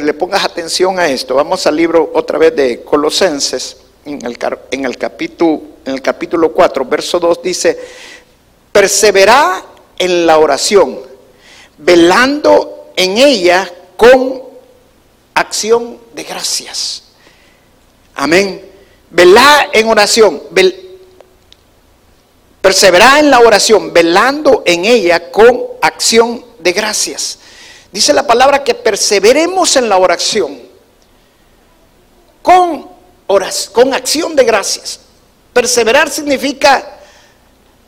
le 0.00 0.14
pongas 0.14 0.44
atención 0.44 0.98
a 0.98 1.08
esto. 1.08 1.34
Vamos 1.34 1.66
al 1.66 1.76
libro 1.76 2.10
otra 2.14 2.38
vez 2.38 2.56
de 2.56 2.82
Colosenses, 2.82 3.76
en 4.06 4.24
el, 4.24 4.38
en 4.70 4.92
capítulo, 4.94 5.62
en 5.84 5.92
el 5.92 6.00
capítulo 6.00 6.52
4, 6.52 6.84
verso 6.86 7.20
2 7.20 7.42
dice, 7.42 7.78
perseverá 8.72 9.62
en 9.98 10.26
la 10.26 10.38
oración, 10.38 11.00
velando 11.76 12.92
en 12.96 13.18
ella 13.18 13.70
con 13.94 14.42
acción 15.34 15.98
de 16.14 16.22
gracias. 16.22 17.02
Amén. 18.14 18.64
Velá 19.10 19.68
en 19.74 19.86
oración, 19.86 20.40
perseverá 22.62 23.18
en 23.18 23.30
la 23.30 23.40
oración, 23.40 23.92
velando 23.92 24.62
en 24.64 24.86
ella 24.86 25.30
con 25.30 25.62
acción 25.82 26.42
de 26.60 26.72
gracias. 26.72 27.39
Dice 27.92 28.12
la 28.12 28.26
palabra 28.26 28.62
que 28.62 28.74
perseveremos 28.74 29.74
en 29.76 29.88
la 29.88 29.98
oración 29.98 30.60
con, 32.42 32.88
con 33.72 33.94
acción 33.94 34.36
de 34.36 34.44
gracias. 34.44 35.00
Perseverar 35.52 36.08
significa 36.08 36.98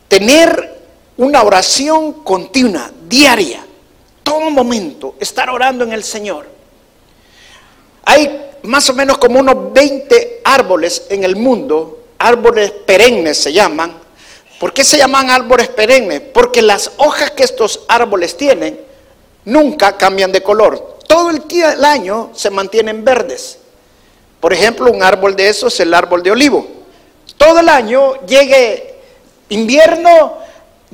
tener 0.08 0.80
una 1.16 1.42
oración 1.42 2.24
continua, 2.24 2.90
diaria, 3.08 3.64
todo 4.22 4.50
momento, 4.50 5.14
estar 5.20 5.48
orando 5.50 5.84
en 5.84 5.92
el 5.92 6.02
Señor. 6.02 6.46
Hay 8.04 8.50
más 8.62 8.88
o 8.90 8.94
menos 8.94 9.18
como 9.18 9.38
unos 9.38 9.72
20 9.72 10.40
árboles 10.44 11.06
en 11.10 11.22
el 11.22 11.36
mundo, 11.36 12.04
árboles 12.18 12.72
perennes 12.84 13.38
se 13.38 13.52
llaman. 13.52 14.00
¿Por 14.58 14.72
qué 14.72 14.84
se 14.84 14.98
llaman 14.98 15.30
árboles 15.30 15.68
perennes? 15.68 16.20
Porque 16.20 16.62
las 16.62 16.92
hojas 16.96 17.32
que 17.32 17.44
estos 17.44 17.80
árboles 17.88 18.36
tienen 18.36 18.91
nunca 19.44 19.96
cambian 19.96 20.32
de 20.32 20.42
color. 20.42 20.98
Todo 21.06 21.30
el, 21.30 21.84
año 21.84 22.30
se 22.34 22.50
mantienen 22.50 23.04
verdes. 23.04 23.58
Por 24.40 24.52
ejemplo, 24.52 24.90
un 24.90 25.02
árbol 25.02 25.36
de 25.36 25.48
esos 25.48 25.74
es 25.74 25.80
el 25.80 25.94
árbol 25.94 26.22
de 26.22 26.30
olivo. 26.30 26.66
Todo 27.36 27.60
el 27.60 27.68
año 27.68 28.24
llegue 28.26 28.94
invierno, 29.50 30.38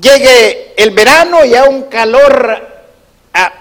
llegue 0.01 0.75
el 0.77 0.91
verano 0.91 1.45
y 1.45 1.55
a 1.55 1.65
un 1.65 1.83
calor 1.83 2.69
ah, 3.33 3.53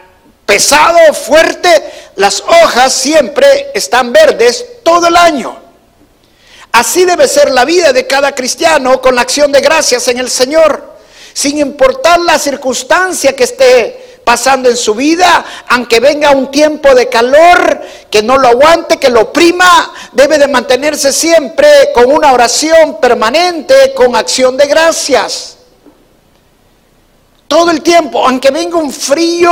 pesado, 0.46 1.14
fuerte, 1.14 1.70
las 2.16 2.42
hojas 2.42 2.94
siempre 2.94 3.72
están 3.74 4.12
verdes 4.12 4.66
todo 4.84 5.08
el 5.08 5.16
año. 5.16 5.58
Así 6.72 7.06
debe 7.06 7.28
ser 7.28 7.52
la 7.52 7.66
vida 7.66 7.94
de 7.94 8.08
cada 8.08 8.34
cristiano 8.34 9.02
con 9.02 9.16
la 9.16 9.22
acción 9.22 9.52
de 9.52 9.62
gracias 9.62 10.08
en 10.08 10.20
el 10.20 10.30
Señor, 10.30 10.98
sin 11.34 11.58
importar 11.60 12.20
la 12.20 12.40
circunstancia 12.40 13.36
que 13.36 13.44
esté 13.44 14.07
pasando 14.28 14.68
en 14.68 14.76
su 14.76 14.94
vida, 14.94 15.46
aunque 15.70 16.02
venga 16.02 16.32
un 16.32 16.52
tiempo 16.52 16.94
de 16.94 17.08
calor, 17.08 17.82
que 18.12 18.22
no 18.22 18.38
lo 18.38 18.50
aguante, 18.50 18.98
que 18.98 19.08
lo 19.08 19.22
oprima, 19.22 19.94
debe 20.12 20.38
de 20.38 20.50
mantenerse 20.50 21.14
siempre 21.14 21.94
con 21.94 22.12
una 22.12 22.34
oración 22.34 23.00
permanente, 23.00 23.94
con 23.96 24.18
acción 24.18 24.58
de 24.58 24.68
gracias. 24.68 25.60
Todo 27.48 27.72
el 27.72 27.82
tiempo, 27.82 28.28
aunque 28.28 28.52
venga 28.52 28.76
un 28.76 28.92
frío 28.92 29.50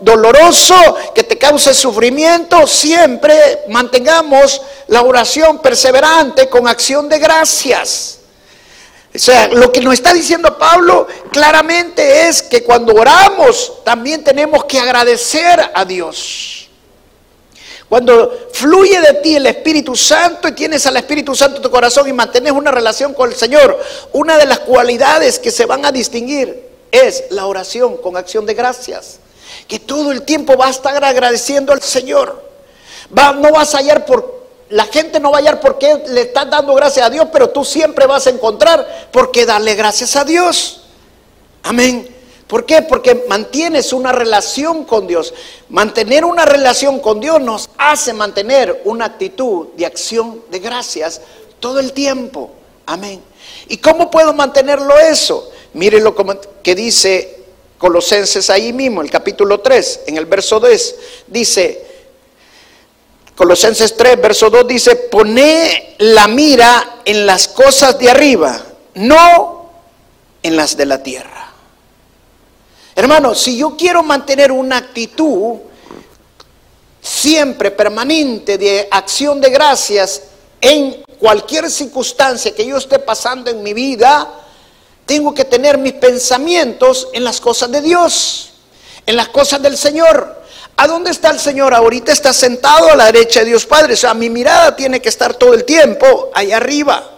doloroso 0.00 0.96
que 1.14 1.24
te 1.24 1.36
cause 1.36 1.74
sufrimiento, 1.74 2.66
siempre 2.66 3.64
mantengamos 3.68 4.62
la 4.86 5.02
oración 5.02 5.58
perseverante 5.58 6.48
con 6.48 6.66
acción 6.66 7.10
de 7.10 7.18
gracias. 7.18 8.20
O 9.14 9.18
sea, 9.18 9.46
lo 9.46 9.70
que 9.70 9.80
nos 9.80 9.94
está 9.94 10.12
diciendo 10.12 10.58
Pablo 10.58 11.06
claramente 11.30 12.26
es 12.26 12.42
que 12.42 12.64
cuando 12.64 12.92
oramos 12.94 13.84
también 13.84 14.24
tenemos 14.24 14.64
que 14.64 14.80
agradecer 14.80 15.70
a 15.72 15.84
Dios. 15.84 16.68
Cuando 17.88 18.48
fluye 18.52 19.00
de 19.00 19.14
ti 19.14 19.36
el 19.36 19.46
Espíritu 19.46 19.94
Santo 19.94 20.48
y 20.48 20.52
tienes 20.52 20.84
al 20.86 20.96
Espíritu 20.96 21.32
Santo 21.36 21.58
en 21.58 21.62
tu 21.62 21.70
corazón 21.70 22.08
y 22.08 22.12
mantienes 22.12 22.52
una 22.52 22.72
relación 22.72 23.14
con 23.14 23.30
el 23.30 23.36
Señor, 23.36 23.78
una 24.12 24.36
de 24.36 24.46
las 24.46 24.60
cualidades 24.60 25.38
que 25.38 25.52
se 25.52 25.64
van 25.64 25.84
a 25.84 25.92
distinguir 25.92 26.68
es 26.90 27.24
la 27.30 27.46
oración 27.46 27.98
con 27.98 28.16
acción 28.16 28.46
de 28.46 28.54
gracias. 28.54 29.20
Que 29.68 29.78
todo 29.78 30.10
el 30.10 30.22
tiempo 30.22 30.56
va 30.56 30.66
a 30.66 30.70
estar 30.70 31.04
agradeciendo 31.04 31.72
al 31.72 31.82
Señor. 31.82 32.42
No 33.10 33.52
vas 33.52 33.74
a 33.74 33.78
hallar 33.78 34.04
por 34.06 34.43
la 34.70 34.84
gente 34.86 35.20
no 35.20 35.30
va 35.30 35.38
a 35.38 35.40
hallar 35.40 35.60
por 35.60 35.78
qué 35.78 36.02
le 36.08 36.22
estás 36.22 36.48
dando 36.48 36.74
gracias 36.74 37.06
a 37.06 37.10
Dios, 37.10 37.28
pero 37.32 37.50
tú 37.50 37.64
siempre 37.64 38.06
vas 38.06 38.26
a 38.26 38.30
encontrar 38.30 39.08
por 39.12 39.30
qué 39.30 39.46
darle 39.46 39.74
gracias 39.74 40.16
a 40.16 40.24
Dios. 40.24 40.82
Amén. 41.62 42.08
¿Por 42.46 42.66
qué? 42.66 42.82
Porque 42.82 43.24
mantienes 43.28 43.92
una 43.92 44.12
relación 44.12 44.84
con 44.84 45.06
Dios. 45.06 45.32
Mantener 45.68 46.24
una 46.24 46.44
relación 46.44 47.00
con 47.00 47.20
Dios 47.20 47.40
nos 47.40 47.70
hace 47.78 48.12
mantener 48.12 48.82
una 48.84 49.06
actitud 49.06 49.68
de 49.76 49.86
acción 49.86 50.42
de 50.50 50.58
gracias 50.58 51.20
todo 51.60 51.80
el 51.80 51.92
tiempo. 51.92 52.50
Amén. 52.86 53.22
¿Y 53.68 53.78
cómo 53.78 54.10
puedo 54.10 54.34
mantenerlo 54.34 54.98
eso? 54.98 55.50
Mírenlo 55.72 56.14
como 56.14 56.34
que 56.62 56.74
dice 56.74 57.44
Colosenses 57.78 58.48
ahí 58.50 58.72
mismo, 58.72 59.02
el 59.02 59.10
capítulo 59.10 59.60
3, 59.60 60.02
en 60.06 60.16
el 60.16 60.26
verso 60.26 60.60
10, 60.60 60.96
dice, 61.26 61.93
Colosenses 63.36 63.96
3, 63.96 64.20
verso 64.20 64.48
2 64.48 64.66
dice, 64.66 64.96
pone 64.96 65.96
la 65.98 66.28
mira 66.28 67.00
en 67.04 67.26
las 67.26 67.48
cosas 67.48 67.98
de 67.98 68.08
arriba, 68.08 68.62
no 68.94 69.70
en 70.42 70.56
las 70.56 70.76
de 70.76 70.86
la 70.86 71.02
tierra. 71.02 71.52
Hermano, 72.94 73.34
si 73.34 73.58
yo 73.58 73.76
quiero 73.76 74.04
mantener 74.04 74.52
una 74.52 74.76
actitud 74.76 75.56
siempre 77.00 77.72
permanente 77.72 78.56
de 78.56 78.86
acción 78.90 79.40
de 79.40 79.50
gracias 79.50 80.22
en 80.60 81.02
cualquier 81.18 81.68
circunstancia 81.70 82.54
que 82.54 82.64
yo 82.64 82.76
esté 82.76 83.00
pasando 83.00 83.50
en 83.50 83.62
mi 83.64 83.74
vida, 83.74 84.30
tengo 85.06 85.34
que 85.34 85.44
tener 85.44 85.76
mis 85.76 85.94
pensamientos 85.94 87.08
en 87.12 87.24
las 87.24 87.40
cosas 87.40 87.70
de 87.72 87.82
Dios, 87.82 88.52
en 89.06 89.16
las 89.16 89.28
cosas 89.28 89.60
del 89.60 89.76
Señor. 89.76 90.43
¿A 90.76 90.88
dónde 90.88 91.10
está 91.10 91.30
el 91.30 91.38
Señor? 91.38 91.72
Ahorita 91.72 92.12
está 92.12 92.32
sentado 92.32 92.90
a 92.90 92.96
la 92.96 93.06
derecha 93.06 93.40
de 93.40 93.46
Dios 93.46 93.64
Padre. 93.64 93.94
O 93.94 93.96
sea, 93.96 94.12
mi 94.12 94.28
mirada 94.28 94.74
tiene 94.74 95.00
que 95.00 95.08
estar 95.08 95.34
todo 95.34 95.54
el 95.54 95.64
tiempo 95.64 96.30
ahí 96.34 96.50
arriba. 96.50 97.10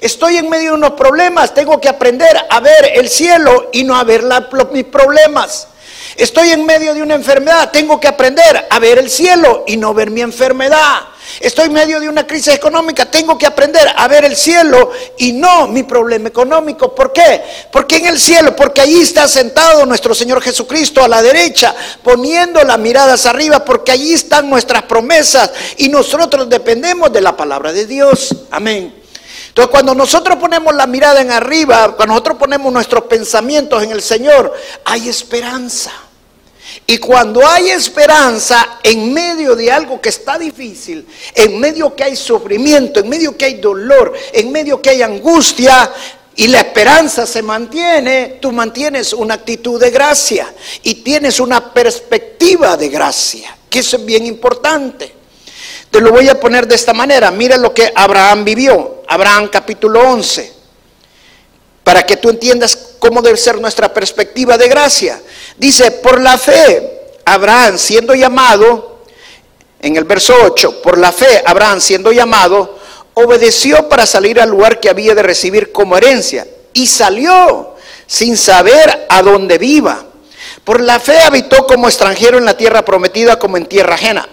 Estoy 0.00 0.36
en 0.36 0.50
medio 0.50 0.70
de 0.70 0.76
unos 0.76 0.92
problemas, 0.92 1.54
tengo 1.54 1.80
que 1.80 1.88
aprender 1.88 2.36
a 2.50 2.60
ver 2.60 2.92
el 2.94 3.08
cielo 3.08 3.70
y 3.72 3.84
no 3.84 3.96
a 3.96 4.04
ver 4.04 4.24
mis 4.72 4.84
problemas. 4.84 5.68
Estoy 6.16 6.50
en 6.50 6.66
medio 6.66 6.94
de 6.94 7.02
una 7.02 7.14
enfermedad, 7.14 7.70
tengo 7.70 8.00
que 8.00 8.08
aprender 8.08 8.66
a 8.68 8.78
ver 8.78 8.98
el 8.98 9.10
cielo 9.10 9.64
y 9.66 9.76
no 9.76 9.94
ver 9.94 10.10
mi 10.10 10.20
enfermedad. 10.20 11.00
Estoy 11.40 11.66
en 11.66 11.72
medio 11.72 12.00
de 12.00 12.08
una 12.08 12.26
crisis 12.26 12.54
económica, 12.54 13.10
tengo 13.10 13.36
que 13.36 13.46
aprender 13.46 13.86
a 13.96 14.08
ver 14.08 14.24
el 14.24 14.36
cielo 14.36 14.90
y 15.18 15.32
no 15.32 15.66
mi 15.68 15.82
problema 15.82 16.28
económico. 16.28 16.94
¿Por 16.94 17.12
qué? 17.12 17.42
Porque 17.70 17.96
en 17.96 18.06
el 18.06 18.18
cielo, 18.18 18.54
porque 18.54 18.80
allí 18.80 19.00
está 19.00 19.28
sentado 19.28 19.84
nuestro 19.86 20.14
Señor 20.14 20.40
Jesucristo 20.40 21.02
a 21.02 21.08
la 21.08 21.22
derecha, 21.22 21.74
poniendo 22.02 22.62
las 22.62 22.78
miradas 22.78 23.26
arriba, 23.26 23.64
porque 23.64 23.92
allí 23.92 24.12
están 24.12 24.48
nuestras 24.48 24.82
promesas 24.82 25.50
y 25.76 25.88
nosotros 25.88 26.48
dependemos 26.48 27.12
de 27.12 27.20
la 27.20 27.36
palabra 27.36 27.72
de 27.72 27.86
Dios. 27.86 28.34
Amén. 28.50 28.94
Entonces, 29.48 29.70
cuando 29.70 29.94
nosotros 29.94 30.36
ponemos 30.36 30.74
la 30.74 30.86
mirada 30.86 31.20
en 31.20 31.30
arriba, 31.30 31.94
cuando 31.96 32.12
nosotros 32.12 32.36
ponemos 32.36 32.72
nuestros 32.72 33.04
pensamientos 33.04 33.82
en 33.82 33.90
el 33.90 34.02
Señor, 34.02 34.52
hay 34.84 35.08
esperanza. 35.08 35.92
Y 36.88 36.98
cuando 36.98 37.44
hay 37.46 37.70
esperanza 37.70 38.78
en 38.82 39.12
medio 39.12 39.56
de 39.56 39.72
algo 39.72 40.00
que 40.00 40.08
está 40.08 40.38
difícil, 40.38 41.06
en 41.34 41.58
medio 41.58 41.94
que 41.96 42.04
hay 42.04 42.14
sufrimiento, 42.14 43.00
en 43.00 43.08
medio 43.08 43.36
que 43.36 43.44
hay 43.44 43.54
dolor, 43.54 44.12
en 44.32 44.52
medio 44.52 44.80
que 44.80 44.90
hay 44.90 45.02
angustia, 45.02 45.92
y 46.36 46.48
la 46.48 46.60
esperanza 46.60 47.26
se 47.26 47.42
mantiene, 47.42 48.38
tú 48.40 48.52
mantienes 48.52 49.14
una 49.14 49.34
actitud 49.34 49.80
de 49.80 49.90
gracia 49.90 50.52
y 50.82 50.96
tienes 50.96 51.40
una 51.40 51.72
perspectiva 51.72 52.76
de 52.76 52.90
gracia, 52.90 53.56
que 53.70 53.78
eso 53.78 53.96
es 53.96 54.04
bien 54.04 54.26
importante. 54.26 55.12
Te 55.90 56.00
lo 56.00 56.12
voy 56.12 56.28
a 56.28 56.38
poner 56.38 56.68
de 56.68 56.74
esta 56.74 56.92
manera. 56.92 57.30
Mira 57.30 57.56
lo 57.56 57.72
que 57.72 57.90
Abraham 57.94 58.44
vivió. 58.44 59.02
Abraham 59.08 59.48
capítulo 59.50 60.00
11. 60.00 60.55
Para 61.86 62.04
que 62.04 62.16
tú 62.16 62.30
entiendas 62.30 62.76
cómo 62.98 63.22
debe 63.22 63.36
ser 63.36 63.60
nuestra 63.60 63.94
perspectiva 63.94 64.58
de 64.58 64.66
gracia. 64.66 65.22
Dice, 65.56 65.92
por 65.92 66.20
la 66.20 66.36
fe, 66.36 67.12
Abraham 67.24 67.78
siendo 67.78 68.12
llamado, 68.12 69.02
en 69.78 69.94
el 69.94 70.02
verso 70.02 70.34
8, 70.42 70.82
por 70.82 70.98
la 70.98 71.12
fe, 71.12 71.44
Abraham 71.46 71.80
siendo 71.80 72.10
llamado, 72.10 72.76
obedeció 73.14 73.88
para 73.88 74.04
salir 74.04 74.40
al 74.40 74.50
lugar 74.50 74.80
que 74.80 74.90
había 74.90 75.14
de 75.14 75.22
recibir 75.22 75.70
como 75.70 75.96
herencia. 75.96 76.44
Y 76.72 76.88
salió 76.88 77.76
sin 78.04 78.36
saber 78.36 79.06
a 79.08 79.22
dónde 79.22 79.56
viva. 79.56 80.06
Por 80.64 80.80
la 80.80 80.98
fe 80.98 81.20
habitó 81.20 81.68
como 81.68 81.86
extranjero 81.86 82.36
en 82.36 82.44
la 82.44 82.56
tierra 82.56 82.84
prometida 82.84 83.38
como 83.38 83.58
en 83.58 83.66
tierra 83.66 83.94
ajena. 83.94 84.28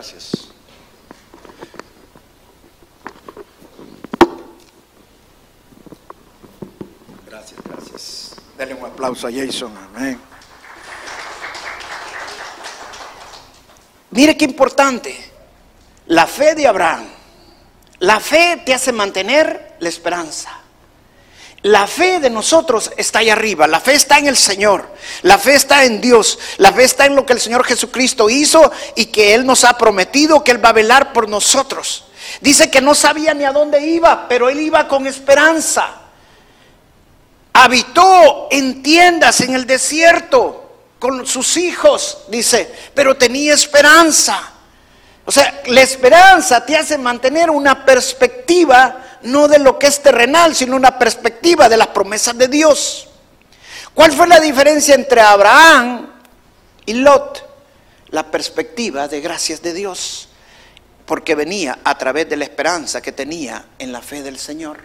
Gracias. 0.00 0.48
Gracias, 7.26 7.60
gracias. 7.62 8.36
Denle 8.56 8.76
un 8.76 8.86
aplauso 8.86 9.26
a 9.26 9.30
Jason. 9.30 9.76
Amén. 9.76 10.18
Mire 14.12 14.38
qué 14.38 14.46
importante. 14.46 15.14
La 16.06 16.26
fe 16.26 16.54
de 16.54 16.66
Abraham. 16.66 17.06
La 17.98 18.20
fe 18.20 18.62
te 18.64 18.72
hace 18.72 18.92
mantener 18.92 19.76
la 19.80 19.90
esperanza. 19.90 20.59
La 21.62 21.86
fe 21.86 22.20
de 22.20 22.30
nosotros 22.30 22.90
está 22.96 23.18
ahí 23.18 23.28
arriba, 23.28 23.66
la 23.66 23.80
fe 23.80 23.92
está 23.92 24.18
en 24.18 24.28
el 24.28 24.36
Señor, 24.36 24.88
la 25.22 25.36
fe 25.36 25.54
está 25.54 25.84
en 25.84 26.00
Dios, 26.00 26.38
la 26.56 26.72
fe 26.72 26.84
está 26.84 27.04
en 27.04 27.14
lo 27.14 27.26
que 27.26 27.34
el 27.34 27.40
Señor 27.40 27.64
Jesucristo 27.64 28.30
hizo 28.30 28.72
y 28.94 29.06
que 29.06 29.34
Él 29.34 29.44
nos 29.44 29.64
ha 29.64 29.76
prometido 29.76 30.42
que 30.42 30.52
Él 30.52 30.64
va 30.64 30.70
a 30.70 30.74
velar 30.74 31.12
por 31.12 31.28
nosotros. 31.28 32.04
Dice 32.40 32.70
que 32.70 32.80
no 32.80 32.94
sabía 32.94 33.34
ni 33.34 33.44
a 33.44 33.52
dónde 33.52 33.80
iba, 33.86 34.26
pero 34.26 34.48
Él 34.48 34.58
iba 34.60 34.88
con 34.88 35.06
esperanza. 35.06 36.00
Habitó 37.52 38.48
en 38.50 38.82
tiendas 38.82 39.42
en 39.42 39.54
el 39.54 39.66
desierto 39.66 40.70
con 40.98 41.26
sus 41.26 41.58
hijos, 41.58 42.18
dice, 42.28 42.74
pero 42.94 43.16
tenía 43.16 43.52
esperanza. 43.52 44.59
O 45.30 45.32
sea, 45.32 45.62
la 45.66 45.80
esperanza 45.80 46.66
te 46.66 46.76
hace 46.76 46.98
mantener 46.98 47.50
una 47.50 47.86
perspectiva 47.86 49.18
no 49.22 49.46
de 49.46 49.60
lo 49.60 49.78
que 49.78 49.86
es 49.86 50.02
terrenal, 50.02 50.56
sino 50.56 50.74
una 50.74 50.98
perspectiva 50.98 51.68
de 51.68 51.76
las 51.76 51.86
promesas 51.86 52.36
de 52.36 52.48
Dios. 52.48 53.08
¿Cuál 53.94 54.10
fue 54.10 54.26
la 54.26 54.40
diferencia 54.40 54.92
entre 54.92 55.20
Abraham 55.20 56.10
y 56.84 56.94
Lot? 56.94 57.48
La 58.08 58.28
perspectiva 58.28 59.06
de 59.06 59.20
gracias 59.20 59.62
de 59.62 59.72
Dios, 59.72 60.26
porque 61.06 61.36
venía 61.36 61.78
a 61.84 61.96
través 61.96 62.28
de 62.28 62.36
la 62.36 62.46
esperanza 62.46 63.00
que 63.00 63.12
tenía 63.12 63.66
en 63.78 63.92
la 63.92 64.02
fe 64.02 64.22
del 64.22 64.36
Señor. 64.36 64.78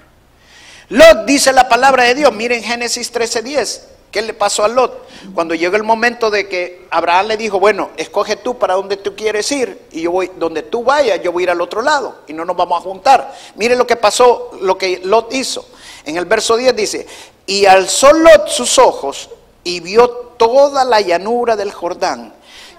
Lot 0.89 1.25
dice 1.25 1.53
la 1.53 1.67
palabra 1.67 2.03
de 2.03 2.13
Dios, 2.13 2.31
miren 2.31 2.61
Génesis 2.61 3.11
13:10, 3.11 3.81
¿Qué 4.15 4.21
le 4.21 4.33
pasó 4.33 4.63
a 4.63 4.69
Lot? 4.69 5.09
Cuando 5.33 5.55
llegó 5.55 5.75
el 5.75 5.83
momento 5.83 6.31
de 6.31 6.47
que 6.47 6.87
Abraham 6.89 7.27
le 7.27 7.35
dijo, 7.35 7.59
bueno, 7.59 7.89
escoge 7.97 8.37
tú 8.37 8.57
para 8.57 8.75
donde 8.75 8.95
tú 8.95 9.13
quieres 9.13 9.51
ir 9.51 9.87
y 9.91 10.03
yo 10.03 10.11
voy, 10.11 10.31
donde 10.37 10.63
tú 10.63 10.85
vayas, 10.85 11.21
yo 11.21 11.33
voy 11.33 11.43
a 11.43 11.47
ir 11.47 11.49
al 11.49 11.59
otro 11.59 11.81
lado 11.81 12.19
y 12.25 12.31
no 12.31 12.45
nos 12.45 12.55
vamos 12.55 12.79
a 12.79 12.81
juntar. 12.81 13.35
Mire 13.55 13.75
lo 13.75 13.85
que 13.85 13.97
pasó, 13.97 14.51
lo 14.61 14.77
que 14.77 15.01
Lot 15.03 15.33
hizo. 15.33 15.67
En 16.05 16.15
el 16.15 16.23
verso 16.23 16.55
10 16.55 16.73
dice, 16.77 17.05
y 17.45 17.65
alzó 17.65 18.13
Lot 18.13 18.47
sus 18.47 18.79
ojos 18.79 19.29
y 19.65 19.81
vio 19.81 20.09
toda 20.09 20.85
la 20.85 21.01
llanura 21.01 21.57
del 21.57 21.73
Jordán, 21.73 22.33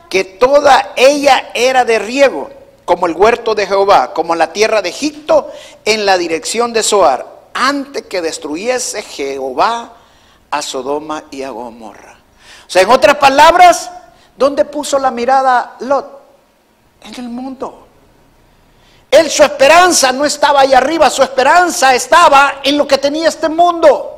que 0.09 0.25
toda 0.25 0.95
ella 0.97 1.51
era 1.53 1.85
de 1.85 1.99
riego, 1.99 2.49
como 2.87 3.05
el 3.05 3.13
huerto 3.13 3.55
de 3.55 3.67
Jehová, 3.67 4.15
como 4.15 4.35
la 4.35 4.55
tierra 4.55 4.81
de 4.81 4.89
Egipto, 4.89 5.51
en 5.85 6.07
la 6.07 6.17
dirección 6.17 6.73
de 6.73 6.83
Zoar, 6.83 7.27
antes 7.53 8.07
que 8.07 8.23
destruyese 8.23 9.03
Jehová 9.03 9.96
a 10.57 10.63
Sodoma 10.63 11.25
y 11.31 11.43
a 11.43 11.51
Gomorra. 11.51 12.17
O 12.67 12.71
sea, 12.71 12.83
en 12.83 12.91
otras 12.91 13.17
palabras, 13.17 13.91
¿dónde 14.37 14.65
puso 14.65 14.99
la 14.99 15.11
mirada 15.11 15.77
Lot? 15.81 16.21
En 17.03 17.15
el 17.15 17.29
mundo. 17.29 17.87
Él 19.11 19.31
su 19.31 19.43
esperanza 19.43 20.13
no 20.13 20.25
estaba 20.25 20.63
ahí 20.63 20.75
arriba, 20.75 21.11
su 21.11 21.23
esperanza 21.23 21.95
estaba 21.95 22.61
en 22.65 22.77
lo 22.77 22.87
que 22.87 22.99
tenía 22.99 23.29
este 23.29 23.49
mundo. 23.49 24.16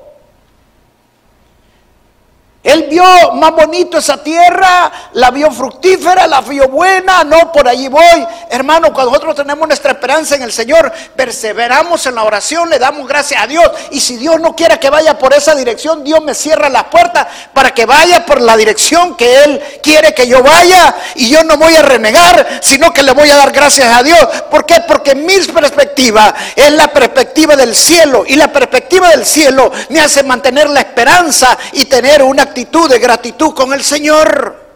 Él 2.62 2.88
vio 2.90 3.04
más 3.34 3.52
bonito 3.52 3.98
esa 3.98 4.22
tierra, 4.22 4.90
la 5.12 5.30
vio 5.30 5.48
fructífera, 5.50 6.26
la 6.26 6.40
vio 6.40 6.68
buena, 6.68 7.22
no, 7.22 7.52
por 7.52 7.68
allí 7.68 7.86
voy. 7.86 8.26
Hermano, 8.50 8.92
cuando 8.92 9.12
nosotros 9.12 9.36
tenemos 9.36 9.66
nuestra 9.68 9.92
esperanza 9.92 10.34
en 10.34 10.42
el 10.42 10.52
Señor, 10.52 10.92
perseveramos 11.14 12.04
en 12.06 12.16
la 12.16 12.24
oración, 12.24 12.68
le 12.68 12.80
damos 12.80 13.06
gracias 13.06 13.40
a 13.40 13.46
Dios. 13.46 13.70
Y 13.92 14.00
si 14.00 14.16
Dios 14.16 14.40
no 14.40 14.56
quiere 14.56 14.80
que 14.80 14.90
vaya 14.90 15.16
por 15.16 15.32
esa 15.34 15.54
dirección, 15.54 16.02
Dios 16.02 16.20
me 16.22 16.34
cierra 16.34 16.68
las 16.68 16.84
puertas 16.84 17.28
para 17.54 17.70
que 17.72 17.86
vaya 17.86 18.26
por 18.26 18.40
la 18.40 18.56
dirección 18.56 19.16
que 19.16 19.44
Él 19.44 19.62
quiere 19.80 20.12
que 20.12 20.26
yo 20.26 20.42
vaya. 20.42 20.96
Y 21.14 21.30
yo 21.30 21.44
no 21.44 21.56
voy 21.58 21.76
a 21.76 21.82
renegar, 21.82 22.58
sino 22.60 22.92
que 22.92 23.04
le 23.04 23.12
voy 23.12 23.30
a 23.30 23.36
dar 23.36 23.52
gracias 23.52 23.96
a 23.96 24.02
Dios. 24.02 24.26
¿Por 24.50 24.66
qué? 24.66 24.80
Porque 24.80 25.14
mi 25.14 25.38
perspectiva 25.38 26.34
es 26.56 26.72
la 26.72 26.88
perspectiva 26.88 27.54
del 27.54 27.76
cielo. 27.76 28.24
Y 28.26 28.34
la 28.34 28.52
perspectiva 28.52 29.10
del 29.10 29.24
cielo 29.24 29.70
me 29.90 30.00
hace 30.00 30.24
mantener 30.24 30.68
la 30.68 30.80
esperanza 30.80 31.56
y 31.72 31.84
tener 31.84 32.24
una 32.24 32.47
actitud 32.48 32.90
de 32.90 32.98
gratitud 32.98 33.54
con 33.54 33.72
el 33.72 33.82
Señor. 33.82 34.68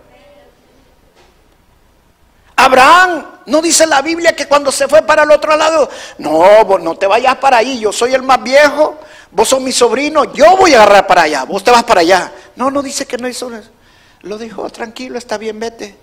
Abraham, 2.57 3.27
no 3.47 3.61
dice 3.61 3.87
la 3.87 4.03
Biblia 4.03 4.37
que 4.37 4.47
cuando 4.47 4.71
se 4.71 4.87
fue 4.87 5.03
para 5.03 5.25
el 5.25 5.31
otro 5.31 5.57
lado, 5.57 5.89
no, 6.19 6.65
vos 6.65 6.81
no 6.83 6.97
te 6.97 7.07
vayas 7.07 7.37
para 7.39 7.59
ahí, 7.59 7.81
yo 7.81 7.93
soy 7.93 8.15
el 8.15 8.23
más 8.23 8.43
viejo, 8.43 8.99
vos 9.31 9.49
sos 9.49 9.61
mi 9.61 9.73
sobrino, 9.73 10.33
yo 10.33 10.57
voy 10.57 10.75
a 10.75 10.83
agarrar 10.83 11.07
para 11.07 11.23
allá, 11.23 11.45
vos 11.45 11.65
te 11.65 11.71
vas 11.71 11.83
para 11.85 12.03
allá. 12.03 12.33
No, 12.55 12.71
no 12.71 12.83
dice 12.83 13.07
que 13.07 13.19
no 13.19 13.27
hizo 13.27 13.53
eso. 13.55 13.71
Lo 14.21 14.39
dijo, 14.39 14.69
tranquilo, 14.71 15.19
está 15.19 15.39
bien, 15.39 15.59
vete. 15.59 15.97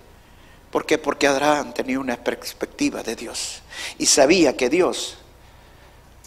¿Por 0.72 0.86
qué? 0.86 0.98
Porque 0.98 1.28
Abraham 1.28 1.74
tenía 1.74 2.00
una 2.00 2.18
perspectiva 2.18 3.02
de 3.02 3.16
Dios 3.16 3.62
y 3.98 4.06
sabía 4.06 4.56
que 4.58 4.70
Dios 4.70 5.18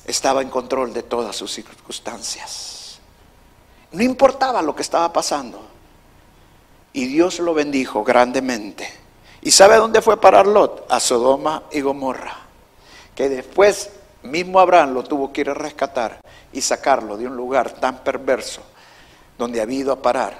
estaba 0.06 0.42
en 0.42 0.48
control 0.48 0.92
de 0.92 1.02
todas 1.02 1.36
sus 1.36 1.52
circunstancias. 1.52 2.81
No 3.92 4.02
importaba 4.02 4.62
lo 4.62 4.74
que 4.74 4.82
estaba 4.82 5.12
pasando. 5.12 5.60
Y 6.92 7.06
Dios 7.06 7.38
lo 7.38 7.54
bendijo 7.54 8.04
grandemente. 8.04 8.88
¿Y 9.40 9.50
sabe 9.50 9.76
dónde 9.76 10.02
fue 10.02 10.20
parar 10.20 10.46
Lot? 10.46 10.86
A 10.90 11.00
Sodoma 11.00 11.64
y 11.70 11.80
Gomorra. 11.80 12.36
Que 13.14 13.28
después 13.28 13.90
mismo 14.22 14.60
Abraham 14.60 14.94
lo 14.94 15.04
tuvo 15.04 15.32
que 15.32 15.42
ir 15.42 15.50
a 15.50 15.54
rescatar 15.54 16.20
y 16.52 16.60
sacarlo 16.60 17.16
de 17.16 17.26
un 17.26 17.36
lugar 17.36 17.72
tan 17.72 17.98
perverso 18.04 18.62
donde 19.36 19.60
había 19.60 19.80
ido 19.80 19.92
a 19.92 20.00
parar 20.00 20.38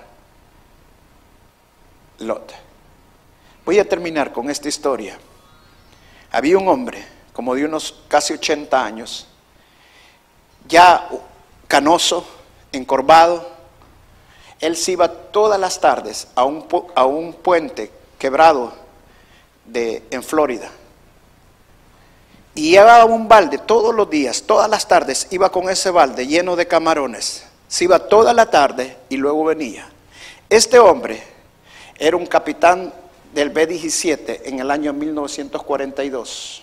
Lot. 2.18 2.52
Voy 3.64 3.78
a 3.78 3.88
terminar 3.88 4.32
con 4.32 4.50
esta 4.50 4.68
historia. 4.68 5.18
Había 6.30 6.58
un 6.58 6.68
hombre, 6.68 7.04
como 7.32 7.54
de 7.54 7.64
unos 7.64 8.02
casi 8.08 8.34
80 8.34 8.84
años, 8.84 9.26
ya 10.68 11.08
canoso, 11.66 12.26
encorvado. 12.72 13.50
él 14.60 14.76
se 14.76 14.92
iba 14.92 15.08
todas 15.08 15.58
las 15.58 15.80
tardes 15.80 16.28
a 16.34 16.44
un, 16.44 16.66
a 16.94 17.04
un 17.04 17.32
puente 17.32 17.90
quebrado 18.18 18.72
de, 19.66 20.02
en 20.10 20.22
Florida. 20.22 20.70
Y 22.54 22.70
llevaba 22.70 23.04
un 23.04 23.28
balde 23.28 23.58
todos 23.58 23.94
los 23.94 24.10
días, 24.10 24.42
todas 24.42 24.68
las 24.68 24.86
tardes, 24.86 25.26
iba 25.30 25.50
con 25.50 25.70
ese 25.70 25.90
balde 25.90 26.26
lleno 26.26 26.54
de 26.54 26.66
camarones. 26.66 27.44
Se 27.66 27.84
iba 27.84 27.98
toda 27.98 28.34
la 28.34 28.50
tarde 28.50 28.96
y 29.08 29.16
luego 29.16 29.44
venía. 29.44 29.88
Este 30.50 30.78
hombre 30.78 31.22
era 31.98 32.16
un 32.16 32.26
capitán 32.26 32.92
del 33.32 33.50
B-17 33.50 34.42
en 34.44 34.60
el 34.60 34.70
año 34.70 34.92
1942. 34.92 36.62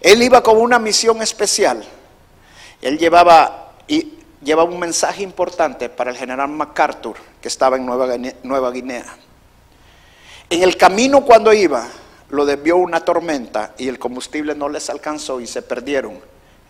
Él 0.00 0.22
iba 0.22 0.42
con 0.42 0.58
una 0.58 0.78
misión 0.78 1.20
especial. 1.22 1.84
Él 2.80 2.98
llevaba, 2.98 3.72
llevaba 4.44 4.70
un 4.70 4.78
mensaje 4.78 5.22
importante 5.22 5.88
para 5.88 6.10
el 6.10 6.16
general 6.16 6.48
MacArthur, 6.48 7.16
que 7.40 7.48
estaba 7.48 7.76
en 7.76 7.86
Nueva, 7.86 8.14
Nueva 8.42 8.70
Guinea. 8.70 9.16
En 10.50 10.62
el 10.62 10.76
camino 10.76 11.24
cuando 11.24 11.52
iba, 11.52 11.88
lo 12.28 12.44
desvió 12.44 12.76
una 12.76 13.00
tormenta 13.00 13.74
y 13.78 13.88
el 13.88 13.98
combustible 13.98 14.54
no 14.54 14.68
les 14.68 14.90
alcanzó 14.90 15.40
y 15.40 15.46
se 15.46 15.62
perdieron 15.62 16.20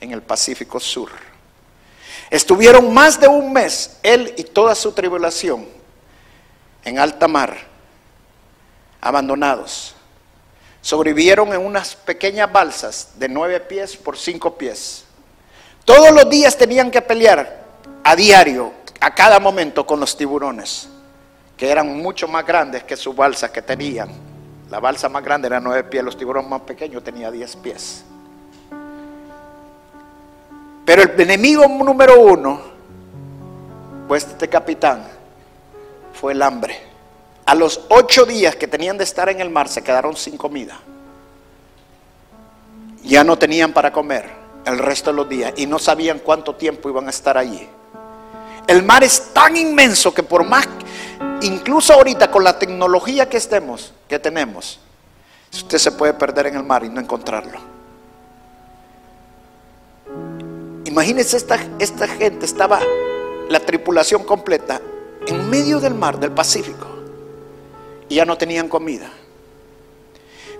en 0.00 0.12
el 0.12 0.22
Pacífico 0.22 0.78
Sur. 0.78 1.10
Estuvieron 2.30 2.92
más 2.94 3.20
de 3.20 3.28
un 3.28 3.52
mes, 3.52 3.98
él 4.02 4.32
y 4.36 4.44
toda 4.44 4.74
su 4.74 4.92
tribulación, 4.92 5.66
en 6.84 6.98
alta 6.98 7.28
mar, 7.28 7.56
abandonados. 9.00 9.94
Sobrevivieron 10.80 11.52
en 11.52 11.60
unas 11.60 11.96
pequeñas 11.96 12.50
balsas 12.52 13.10
de 13.16 13.28
nueve 13.28 13.60
pies 13.60 13.96
por 13.96 14.18
cinco 14.18 14.56
pies. 14.56 15.04
Todos 15.84 16.10
los 16.12 16.28
días 16.28 16.56
tenían 16.56 16.90
que 16.90 17.02
pelear 17.02 17.63
a 18.04 18.14
diario, 18.14 18.72
a 19.00 19.14
cada 19.14 19.40
momento, 19.40 19.86
con 19.86 19.98
los 19.98 20.16
tiburones, 20.16 20.88
que 21.56 21.70
eran 21.70 22.00
mucho 22.00 22.28
más 22.28 22.46
grandes 22.46 22.84
que 22.84 22.96
sus 22.96 23.16
balsas 23.16 23.50
que 23.50 23.62
tenían. 23.62 24.10
La 24.70 24.78
balsa 24.78 25.08
más 25.08 25.24
grande 25.24 25.46
era 25.46 25.58
nueve 25.58 25.84
pies, 25.84 26.04
los 26.04 26.16
tiburones 26.16 26.48
más 26.48 26.60
pequeños 26.60 27.02
tenían 27.02 27.32
diez 27.32 27.56
pies. 27.56 28.04
Pero 30.84 31.02
el 31.02 31.18
enemigo 31.18 31.66
número 31.66 32.20
uno, 32.20 32.60
pues 34.06 34.24
este 34.24 34.48
capitán, 34.48 35.06
fue 36.12 36.32
el 36.32 36.42
hambre. 36.42 36.78
A 37.46 37.54
los 37.54 37.86
ocho 37.88 38.26
días 38.26 38.54
que 38.56 38.66
tenían 38.66 38.98
de 38.98 39.04
estar 39.04 39.28
en 39.30 39.40
el 39.40 39.48
mar 39.48 39.68
se 39.68 39.82
quedaron 39.82 40.16
sin 40.16 40.36
comida. 40.36 40.78
Ya 43.02 43.24
no 43.24 43.38
tenían 43.38 43.72
para 43.72 43.92
comer 43.92 44.30
el 44.66 44.78
resto 44.78 45.10
de 45.10 45.16
los 45.16 45.28
días 45.28 45.52
y 45.56 45.66
no 45.66 45.78
sabían 45.78 46.18
cuánto 46.18 46.54
tiempo 46.54 46.88
iban 46.88 47.06
a 47.06 47.10
estar 47.10 47.36
allí. 47.36 47.68
El 48.66 48.82
mar 48.82 49.04
es 49.04 49.32
tan 49.32 49.56
inmenso 49.56 50.12
que 50.14 50.22
por 50.22 50.44
más, 50.44 50.66
incluso 51.42 51.92
ahorita 51.92 52.30
con 52.30 52.44
la 52.44 52.58
tecnología 52.58 53.28
que 53.28 53.36
estemos, 53.36 53.92
que 54.08 54.18
tenemos, 54.18 54.80
usted 55.52 55.78
se 55.78 55.92
puede 55.92 56.14
perder 56.14 56.46
en 56.46 56.56
el 56.56 56.64
mar 56.64 56.84
y 56.84 56.88
no 56.88 57.00
encontrarlo. 57.00 57.58
Imagínense 60.84 61.36
esta, 61.36 61.58
esta 61.78 62.06
gente, 62.08 62.46
estaba 62.46 62.80
la 63.48 63.60
tripulación 63.60 64.24
completa 64.24 64.80
en 65.26 65.50
medio 65.50 65.80
del 65.80 65.94
mar, 65.94 66.18
del 66.18 66.32
Pacífico 66.32 66.86
y 68.08 68.16
ya 68.16 68.24
no 68.24 68.36
tenían 68.38 68.68
comida. 68.68 69.10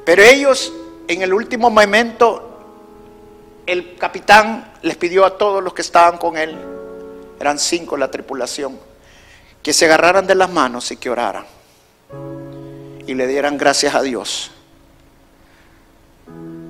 Pero 0.05 0.23
ellos, 0.23 0.73
en 1.09 1.23
el 1.23 1.33
último 1.33 1.71
momento, 1.71 2.51
el 3.67 3.97
capitán 3.97 4.73
les 4.83 4.97
pidió 4.97 5.25
a 5.25 5.39
todos 5.39 5.63
los 5.63 5.73
que 5.73 5.83
estaban 5.83 6.19
con 6.19 6.37
él, 6.37 6.57
eran 7.41 7.59
cinco 7.59 7.97
la 7.97 8.11
tripulación, 8.11 8.79
que 9.63 9.73
se 9.73 9.87
agarraran 9.87 10.27
de 10.27 10.35
las 10.35 10.51
manos 10.51 10.91
y 10.91 10.97
que 10.97 11.11
oraran. 11.11 11.47
Y 13.07 13.15
le 13.15 13.27
dieran 13.27 13.59
gracias 13.59 13.95
a 13.95 14.03
Dios. 14.03 14.51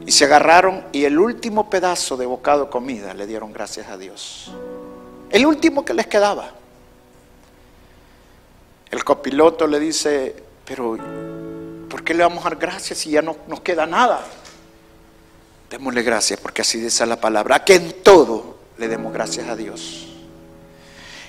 Y 0.06 0.12
se 0.12 0.24
agarraron 0.24 0.84
y 0.92 1.04
el 1.04 1.18
último 1.18 1.70
pedazo 1.70 2.16
de 2.16 2.26
bocado 2.26 2.64
de 2.64 2.70
comida 2.70 3.14
le 3.14 3.26
dieron 3.26 3.52
gracias 3.52 3.88
a 3.88 3.96
Dios. 3.96 4.52
El 5.30 5.46
último 5.46 5.84
que 5.84 5.94
les 5.94 6.06
quedaba. 6.06 6.52
El 8.90 9.02
copiloto 9.02 9.66
le 9.66 9.80
dice, 9.80 10.36
pero, 10.64 10.96
¿por 11.88 12.04
qué 12.04 12.14
le 12.14 12.22
vamos 12.22 12.44
a 12.44 12.50
dar 12.50 12.58
gracias 12.58 12.98
si 12.98 13.10
ya 13.10 13.22
no 13.22 13.36
nos 13.48 13.60
queda 13.60 13.86
nada? 13.86 14.24
Démosle 15.70 16.02
gracias 16.02 16.38
porque 16.38 16.62
así 16.62 16.78
dice 16.78 17.04
la 17.06 17.20
palabra, 17.20 17.64
que 17.64 17.74
en 17.74 18.02
todo 18.02 18.58
le 18.78 18.86
demos 18.86 19.12
gracias 19.12 19.48
a 19.48 19.56
Dios. 19.56 20.03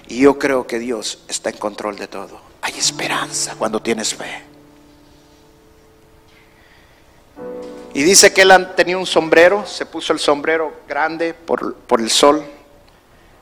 Y 0.08 0.20
yo 0.20 0.38
creo 0.38 0.68
que 0.68 0.80
Dios 0.80 1.20
está 1.28 1.50
en 1.50 1.58
control 1.58 1.96
de 1.96 2.08
todo. 2.08 2.40
Hay 2.62 2.74
esperanza 2.78 3.56
cuando 3.58 3.82
tienes 3.82 4.14
fe. 4.14 4.44
Y 7.94 8.04
dice 8.04 8.34
que 8.34 8.42
él 8.42 8.52
tenía 8.76 8.98
un 8.98 9.06
sombrero, 9.06 9.66
se 9.66 9.86
puso 9.86 10.12
el 10.12 10.20
sombrero 10.20 10.74
grande 10.88 11.34
por, 11.34 11.76
por 11.76 12.02
el 12.02 12.10
sol, 12.10 12.44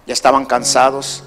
ya 0.06 0.13
estaban 0.13 0.45
cansados, 0.45 1.23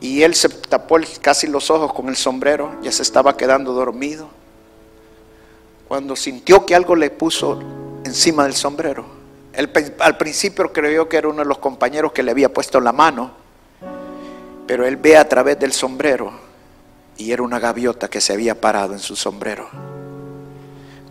y 0.00 0.22
él 0.22 0.34
se 0.34 0.48
tapó 0.48 0.96
casi 1.20 1.46
los 1.46 1.70
ojos 1.70 1.92
con 1.92 2.08
el 2.08 2.16
sombrero, 2.16 2.76
ya 2.82 2.90
se 2.90 3.02
estaba 3.02 3.36
quedando 3.36 3.72
dormido. 3.72 4.28
Cuando 5.86 6.16
sintió 6.16 6.66
que 6.66 6.74
algo 6.74 6.94
le 6.96 7.10
puso 7.10 7.60
encima 8.04 8.44
del 8.44 8.54
sombrero. 8.54 9.06
Él 9.52 9.70
al 10.00 10.16
principio 10.16 10.72
creyó 10.72 11.08
que 11.08 11.16
era 11.16 11.28
uno 11.28 11.42
de 11.42 11.48
los 11.48 11.58
compañeros 11.58 12.12
que 12.12 12.22
le 12.22 12.30
había 12.30 12.52
puesto 12.52 12.80
la 12.80 12.92
mano, 12.92 13.32
pero 14.68 14.86
él 14.86 14.98
ve 14.98 15.16
a 15.16 15.26
través 15.26 15.58
del 15.58 15.72
sombrero 15.72 16.30
y 17.16 17.32
era 17.32 17.42
una 17.42 17.58
gaviota 17.58 18.08
que 18.08 18.20
se 18.20 18.34
había 18.34 18.60
parado 18.60 18.92
en 18.92 18.98
su 18.98 19.16
sombrero. 19.16 19.66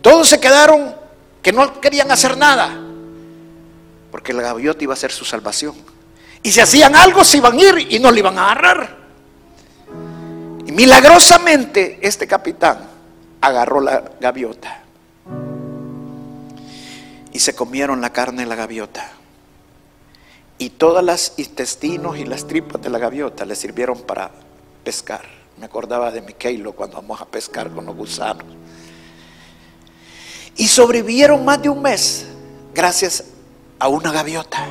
Todos 0.00 0.28
se 0.28 0.38
quedaron 0.38 0.94
que 1.42 1.52
no 1.52 1.80
querían 1.80 2.08
hacer 2.12 2.38
nada, 2.38 2.80
porque 4.12 4.32
la 4.32 4.42
gaviota 4.42 4.84
iba 4.84 4.94
a 4.94 4.96
ser 4.96 5.10
su 5.10 5.24
salvación. 5.24 5.74
Y 6.40 6.52
si 6.52 6.60
hacían 6.60 6.94
algo, 6.94 7.24
se 7.24 7.38
iban 7.38 7.58
a 7.58 7.60
ir 7.60 7.92
y 7.92 7.98
no 7.98 8.12
le 8.12 8.20
iban 8.20 8.38
a 8.38 8.44
agarrar. 8.44 8.96
Y 10.64 10.70
milagrosamente 10.70 11.98
este 12.00 12.28
capitán 12.28 12.88
agarró 13.40 13.80
la 13.80 14.04
gaviota. 14.20 14.82
Y 17.32 17.40
se 17.40 17.56
comieron 17.56 18.00
la 18.00 18.12
carne 18.12 18.42
de 18.42 18.48
la 18.48 18.54
gaviota. 18.54 19.17
Y 20.58 20.70
todas 20.70 21.04
las 21.04 21.34
intestinos 21.36 22.18
y 22.18 22.24
las 22.24 22.46
tripas 22.46 22.82
de 22.82 22.90
la 22.90 22.98
gaviota 22.98 23.44
le 23.44 23.54
sirvieron 23.54 24.00
para 24.02 24.30
pescar. 24.82 25.22
Me 25.56 25.66
acordaba 25.66 26.10
de 26.10 26.20
Miquelo 26.20 26.72
cuando 26.72 26.96
vamos 26.96 27.20
a 27.20 27.26
pescar 27.26 27.70
con 27.70 27.86
los 27.86 27.94
gusanos. 27.94 28.46
Y 30.56 30.66
sobrevivieron 30.66 31.44
más 31.44 31.62
de 31.62 31.68
un 31.68 31.80
mes 31.80 32.26
gracias 32.74 33.24
a 33.78 33.88
una 33.88 34.10
gaviota 34.10 34.66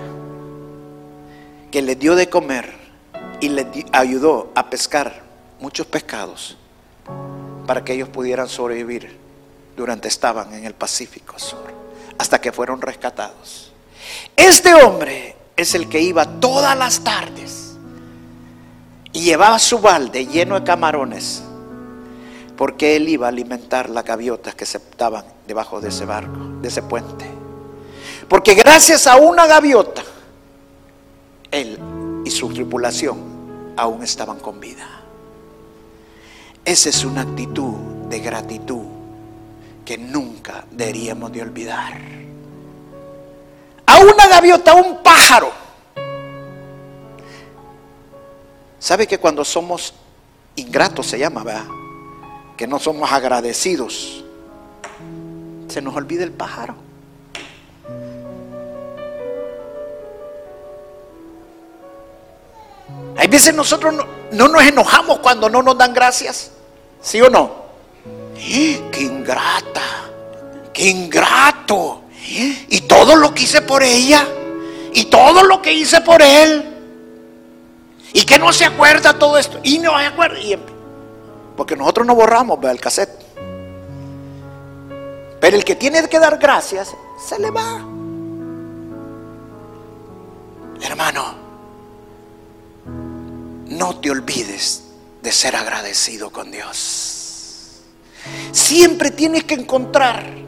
que 1.72 1.82
les 1.82 1.98
dio 1.98 2.16
de 2.16 2.30
comer 2.30 2.74
y 3.40 3.50
les 3.50 3.68
ayudó 3.94 4.52
a 4.56 4.70
pescar 4.70 5.24
muchos 5.60 5.88
pescados 5.88 6.58
para 7.66 7.84
que 7.84 7.94
ellos 7.94 8.10
pudieran 8.10 8.50
sobrevivir 8.50 9.18
durante 9.78 10.10
estaban 10.10 10.54
en 10.54 10.66
el 10.66 10.74
Pacífico 10.74 11.38
Sur, 11.38 11.72
hasta 12.18 12.42
que 12.42 12.52
fueron 12.52 12.82
rescatados. 12.82 13.72
Este 14.36 14.74
hombre 14.74 15.37
es 15.58 15.74
el 15.74 15.90
que 15.90 16.00
iba 16.00 16.40
todas 16.40 16.78
las 16.78 17.02
tardes 17.02 17.76
y 19.12 19.22
llevaba 19.22 19.58
su 19.58 19.80
balde 19.80 20.28
lleno 20.28 20.60
de 20.60 20.64
camarones, 20.64 21.44
porque 22.56 22.96
él 22.96 23.10
iba 23.10 23.26
a 23.26 23.30
alimentar 23.30 23.90
las 23.90 24.06
gaviotas 24.06 24.54
que 24.54 24.66
se 24.66 24.78
estaban 24.78 25.26
debajo 25.48 25.82
de 25.82 25.90
ese 25.90 26.06
barco, 26.06 26.40
de 26.62 26.68
ese 26.68 26.84
puente. 26.84 27.26
Porque 28.30 28.54
gracias 28.54 29.08
a 29.08 29.18
una 29.18 29.48
gaviota, 29.48 30.04
él 31.50 31.80
y 32.24 32.30
su 32.30 32.50
tripulación 32.54 33.74
aún 33.76 34.04
estaban 34.04 34.40
con 34.40 34.60
vida. 34.60 34.88
Esa 36.64 36.90
es 36.90 37.04
una 37.04 37.22
actitud 37.22 37.74
de 38.10 38.20
gratitud 38.20 38.86
que 39.84 39.98
nunca 39.98 40.66
deberíamos 40.70 41.32
de 41.32 41.42
olvidar. 41.42 42.27
Una 44.12 44.28
gaviota, 44.28 44.74
un 44.74 45.04
pájaro. 45.04 45.52
¿Sabe 48.80 49.08
que 49.08 49.18
cuando 49.18 49.44
somos 49.44 49.94
ingratos 50.56 51.08
se 51.08 51.20
llama, 51.20 51.44
verdad? 51.44 51.66
Que 52.56 52.68
no 52.68 52.80
somos 52.80 53.12
agradecidos. 53.12 54.24
Se 55.68 55.82
nos 55.82 55.96
olvida 55.96 56.24
el 56.24 56.32
pájaro. 56.32 56.76
Hay 63.18 63.28
veces 63.28 63.54
nosotros 63.54 63.94
no, 64.32 64.48
nos 64.48 64.64
enojamos 64.64 65.20
cuando 65.20 65.50
no 65.50 65.64
nos 65.64 65.78
dan 65.78 65.94
gracias. 65.94 66.52
¿Sí 67.02 67.22
o 67.22 67.30
no? 67.30 67.52
¡Eh! 68.38 68.90
¡Qué 68.92 69.02
ingrata! 69.02 69.82
¡Qué 70.72 70.88
ingrato! 70.88 72.04
Y 72.28 72.82
todo 72.82 73.16
lo 73.16 73.34
que 73.34 73.44
hice 73.44 73.62
por 73.62 73.84
ella. 73.84 74.28
Y 74.94 75.06
todo 75.06 75.44
lo 75.44 75.62
que 75.62 75.74
hice 75.74 76.02
por 76.02 76.22
él. 76.22 76.66
Y 78.14 78.26
que 78.26 78.38
no 78.38 78.52
se 78.52 78.66
acuerda 78.66 79.18
todo 79.18 79.38
esto. 79.38 79.60
Y 79.64 79.80
no 79.80 79.98
se 79.98 80.06
acuerda. 80.06 80.38
Em- 80.40 80.78
porque 81.56 81.76
nosotros 81.76 82.06
no 82.06 82.16
borramos 82.16 82.60
el 82.64 82.80
cassette. 82.80 83.10
Pero 85.40 85.58
el 85.58 85.64
que 85.64 85.76
tiene 85.76 86.08
que 86.08 86.20
dar 86.20 86.38
gracias, 86.38 86.96
se 87.28 87.40
le 87.40 87.52
va. 87.52 87.86
Hermano, 90.82 91.36
no 93.68 94.00
te 94.00 94.12
olvides 94.12 94.84
de 95.22 95.32
ser 95.32 95.56
agradecido 95.56 96.30
con 96.30 96.52
Dios. 96.52 97.82
Siempre 98.52 99.12
tienes 99.12 99.44
que 99.44 99.56
encontrar 99.56 100.47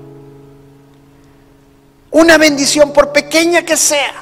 una 2.11 2.37
bendición, 2.37 2.91
por 2.91 3.11
pequeña 3.11 3.63
que 3.63 3.77
sea, 3.77 4.13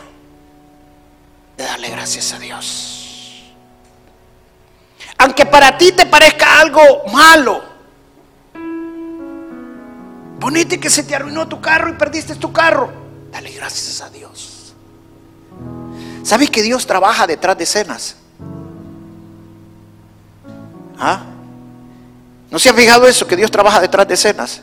de 1.58 1.64
darle 1.64 1.90
gracias 1.90 2.34
a 2.34 2.40
Dios. 2.40 3.54
Aunque 5.18 5.46
para 5.46 5.78
ti 5.78 5.92
te 5.92 6.06
parezca 6.06 6.62
algo 6.62 6.82
malo, 7.12 7.64
ponete 10.40 10.80
que 10.80 10.90
se 10.90 11.04
te 11.04 11.16
arruinó 11.16 11.48
tu 11.48 11.60
carro 11.60 11.90
y 11.90 11.94
perdiste 11.94 12.36
tu 12.36 12.52
carro, 12.54 12.92
dale 13.32 13.52
gracias 13.52 14.02
a 14.02 14.10
Dios. 14.10 14.74
¿Sabes 16.24 16.52
que 16.52 16.62
Dios 16.62 16.86
trabaja 16.86 17.26
detrás 17.26 17.58
de 17.58 17.64
escenas? 17.64 18.18
¿Ah? 21.00 21.24
¿No 22.52 22.60
se 22.60 22.70
ha 22.70 22.74
fijado 22.74 23.08
eso? 23.08 23.28
Que 23.28 23.36
Dios 23.36 23.50
trabaja 23.50 23.80
detrás 23.80 24.08
de 24.08 24.14
escenas. 24.14 24.62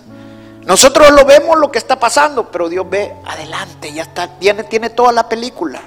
Nosotros 0.66 1.10
lo 1.10 1.24
vemos 1.24 1.58
lo 1.58 1.70
que 1.70 1.78
está 1.78 1.98
pasando, 1.98 2.50
pero 2.50 2.68
Dios 2.68 2.88
ve 2.88 3.14
adelante, 3.26 3.92
ya 3.92 4.02
está, 4.02 4.38
tiene, 4.38 4.64
tiene 4.64 4.90
toda 4.90 5.12
la 5.12 5.28
película. 5.28 5.80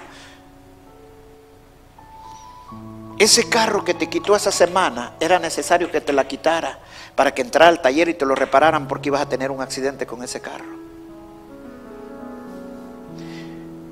Ese 3.17 3.49
carro 3.49 3.83
que 3.83 3.95
te 3.95 4.07
quitó 4.07 4.35
esa 4.35 4.51
semana 4.51 5.13
era 5.19 5.39
necesario 5.39 5.89
que 5.89 6.01
te 6.01 6.13
la 6.13 6.27
quitara 6.27 6.77
para 7.15 7.33
que 7.33 7.41
entrara 7.41 7.69
al 7.69 7.81
taller 7.81 8.09
y 8.09 8.13
te 8.13 8.25
lo 8.25 8.35
repararan 8.35 8.87
porque 8.87 9.09
ibas 9.09 9.21
a 9.21 9.29
tener 9.29 9.49
un 9.49 9.61
accidente 9.61 10.05
con 10.05 10.21
ese 10.21 10.39
carro. 10.39 10.77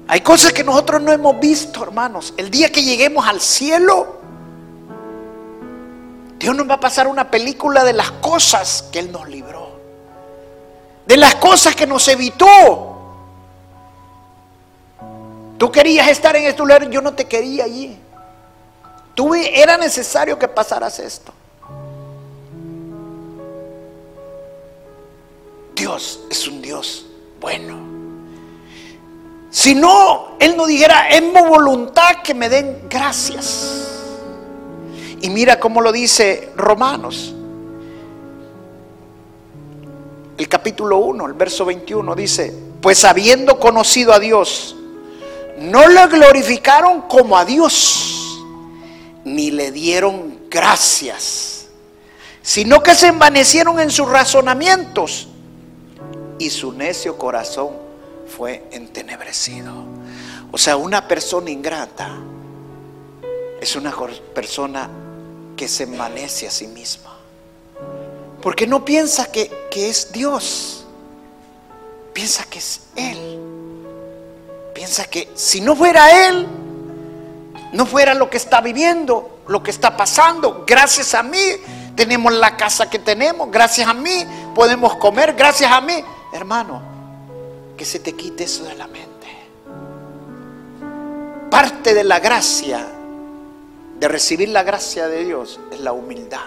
Hay 0.08 0.22
cosas 0.22 0.54
que 0.54 0.64
nosotros 0.64 1.02
no 1.02 1.12
hemos 1.12 1.40
visto, 1.40 1.82
hermanos. 1.82 2.36
El 2.38 2.52
día 2.52 2.72
que 2.72 2.84
lleguemos 2.84 3.28
al 3.28 3.42
cielo, 3.42 4.20
Dios 6.38 6.56
nos 6.56 6.70
va 6.70 6.76
a 6.76 6.80
pasar 6.80 7.08
una 7.08 7.32
película 7.32 7.84
de 7.84 7.94
las 7.94 8.12
cosas 8.12 8.88
que 8.92 9.00
Él 9.00 9.12
nos 9.12 9.28
libró. 9.28 9.65
De 11.06 11.18
las 11.18 11.36
cosas 11.36 11.76
que 11.76 11.86
nos 11.86 12.08
evitó. 12.08 12.96
Tú 15.58 15.72
querías 15.72 16.08
estar 16.10 16.36
en 16.36 16.46
este 16.46 16.62
lugar, 16.62 16.90
yo 16.90 17.02
no 17.02 17.14
te 17.14 17.26
quería 17.26 17.64
allí. 17.64 17.98
Tú 19.14 19.34
era 19.34 19.78
necesario 19.78 20.38
que 20.38 20.48
pasaras 20.48 21.00
esto. 21.00 21.32
Dios 25.74 26.22
es 26.30 26.48
un 26.48 26.62
Dios 26.62 27.06
bueno. 27.40 27.78
Si 29.50 29.74
no, 29.74 30.36
Él 30.40 30.58
no 30.58 30.66
dijera, 30.66 31.08
es 31.10 31.22
mi 31.22 31.42
voluntad 31.42 32.18
que 32.24 32.34
me 32.34 32.50
den 32.50 32.88
gracias. 32.90 33.88
Y 35.22 35.30
mira 35.30 35.60
cómo 35.60 35.80
lo 35.80 35.94
dice 35.94 36.52
Romanos. 36.58 37.34
El 40.38 40.50
capítulo 40.50 40.98
1, 40.98 41.28
el 41.28 41.34
verso 41.34 41.66
21 41.66 42.16
dice, 42.16 42.54
pues 42.82 43.06
habiendo 43.06 43.60
conocido 43.60 44.14
a 44.14 44.20
Dios, 44.20 44.76
no 45.60 45.88
lo 45.88 46.08
glorificaron 46.10 47.04
como 47.04 47.38
a 47.38 47.46
Dios 47.46 48.16
ni 49.24 49.50
le 49.52 49.72
dieron 49.72 50.40
gracias, 50.50 51.68
sino 52.42 52.82
que 52.84 52.96
se 52.96 53.08
envanecieron 53.08 53.80
en 53.80 53.90
sus 53.90 54.08
razonamientos 54.08 55.28
y 56.38 56.50
su 56.50 56.72
necio 56.72 57.18
corazón 57.18 57.72
fue 58.28 58.68
entenebrecido. 58.72 59.74
O 60.52 60.58
sea, 60.58 60.78
una 60.78 61.08
persona 61.08 61.50
ingrata 61.50 62.16
es 63.60 63.76
una 63.76 63.94
persona 64.34 64.90
que 65.58 65.68
se 65.68 65.84
envanece 65.84 66.48
a 66.48 66.52
sí 66.52 66.68
misma. 66.68 67.15
Porque 68.46 68.68
no 68.68 68.86
piensa 68.86 69.32
que, 69.32 69.50
que 69.72 69.90
es 69.90 70.12
Dios, 70.12 70.86
piensa 72.14 72.44
que 72.44 72.60
es 72.60 72.82
Él. 72.96 73.40
Piensa 74.72 75.06
que 75.06 75.32
si 75.34 75.62
no 75.62 75.76
fuera 75.76 76.28
Él, 76.28 76.46
no 77.74 77.88
fuera 77.88 78.14
lo 78.14 78.30
que 78.30 78.38
está 78.38 78.62
viviendo, 78.62 79.40
lo 79.48 79.64
que 79.64 79.72
está 79.72 79.98
pasando. 79.98 80.64
Gracias 80.68 81.16
a 81.16 81.24
mí 81.24 81.40
tenemos 81.96 82.32
la 82.34 82.56
casa 82.56 82.88
que 82.88 83.00
tenemos, 83.00 83.50
gracias 83.50 83.88
a 83.88 83.96
mí 83.96 84.24
podemos 84.54 84.96
comer, 84.98 85.34
gracias 85.34 85.72
a 85.72 85.82
mí. 85.82 85.96
Hermano, 86.32 86.84
que 87.76 87.84
se 87.84 87.98
te 87.98 88.14
quite 88.14 88.44
eso 88.44 88.64
de 88.66 88.76
la 88.76 88.86
mente. 88.86 89.28
Parte 91.50 91.96
de 91.96 92.04
la 92.04 92.20
gracia, 92.20 92.86
de 94.00 94.08
recibir 94.08 94.50
la 94.50 94.62
gracia 94.62 95.08
de 95.08 95.26
Dios, 95.26 95.60
es 95.72 95.80
la 95.80 95.94
humildad. 95.94 96.46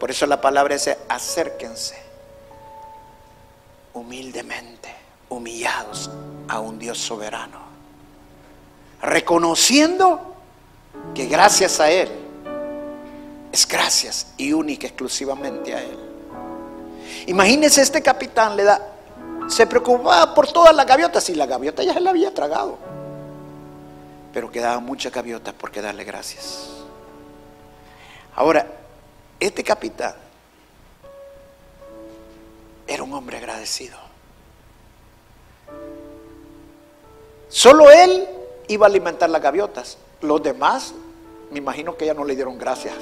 Por 0.00 0.10
eso 0.10 0.26
la 0.26 0.40
palabra 0.40 0.74
dice, 0.74 0.98
acérquense 1.08 2.02
humildemente, 3.94 4.92
humillados 5.28 6.10
a 6.48 6.58
un 6.58 6.78
Dios 6.78 6.98
soberano 6.98 7.70
reconociendo 9.02 10.34
que 11.14 11.26
gracias 11.26 11.80
a 11.80 11.90
Él 11.90 12.08
es 13.52 13.66
gracias 13.66 14.32
y 14.36 14.52
única 14.52 14.86
exclusivamente 14.86 15.74
a 15.74 15.82
Él. 15.82 15.98
Imagínense 17.26 17.82
este 17.82 18.02
capitán 18.02 18.56
le 18.56 18.64
da, 18.64 18.80
se 19.48 19.66
preocupaba 19.66 20.34
por 20.34 20.52
todas 20.52 20.74
las 20.74 20.86
gaviotas 20.86 21.28
y 21.30 21.34
la 21.34 21.46
gaviota 21.46 21.82
ya 21.82 21.94
se 21.94 22.00
la 22.00 22.10
había 22.10 22.32
tragado, 22.32 22.78
pero 24.32 24.50
quedaba 24.50 24.78
mucha 24.80 25.10
gaviota 25.10 25.52
por 25.52 25.72
darle 25.72 26.04
gracias. 26.04 26.68
Ahora, 28.36 28.66
este 29.40 29.64
capitán 29.64 30.14
era 32.86 33.02
un 33.02 33.12
hombre 33.14 33.38
agradecido. 33.38 33.98
Solo 37.48 37.90
él 37.90 38.28
iba 38.68 38.86
a 38.86 38.88
alimentar 38.88 39.28
las 39.30 39.42
gaviotas. 39.42 39.98
Los 40.20 40.42
demás, 40.42 40.94
me 41.50 41.58
imagino 41.58 41.96
que 41.96 42.06
ya 42.06 42.14
no 42.14 42.24
le 42.24 42.36
dieron 42.36 42.58
gracias. 42.58 42.96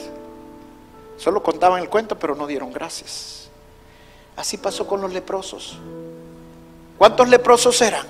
Solo 1.18 1.42
contaban 1.42 1.82
el 1.82 1.88
cuento, 1.88 2.18
pero 2.18 2.34
no 2.34 2.46
dieron 2.46 2.72
gracias. 2.72 3.48
Así 4.36 4.56
pasó 4.56 4.86
con 4.86 5.00
los 5.00 5.12
leprosos. 5.12 5.78
¿Cuántos 6.96 7.28
leprosos 7.28 7.80
eran? 7.82 8.06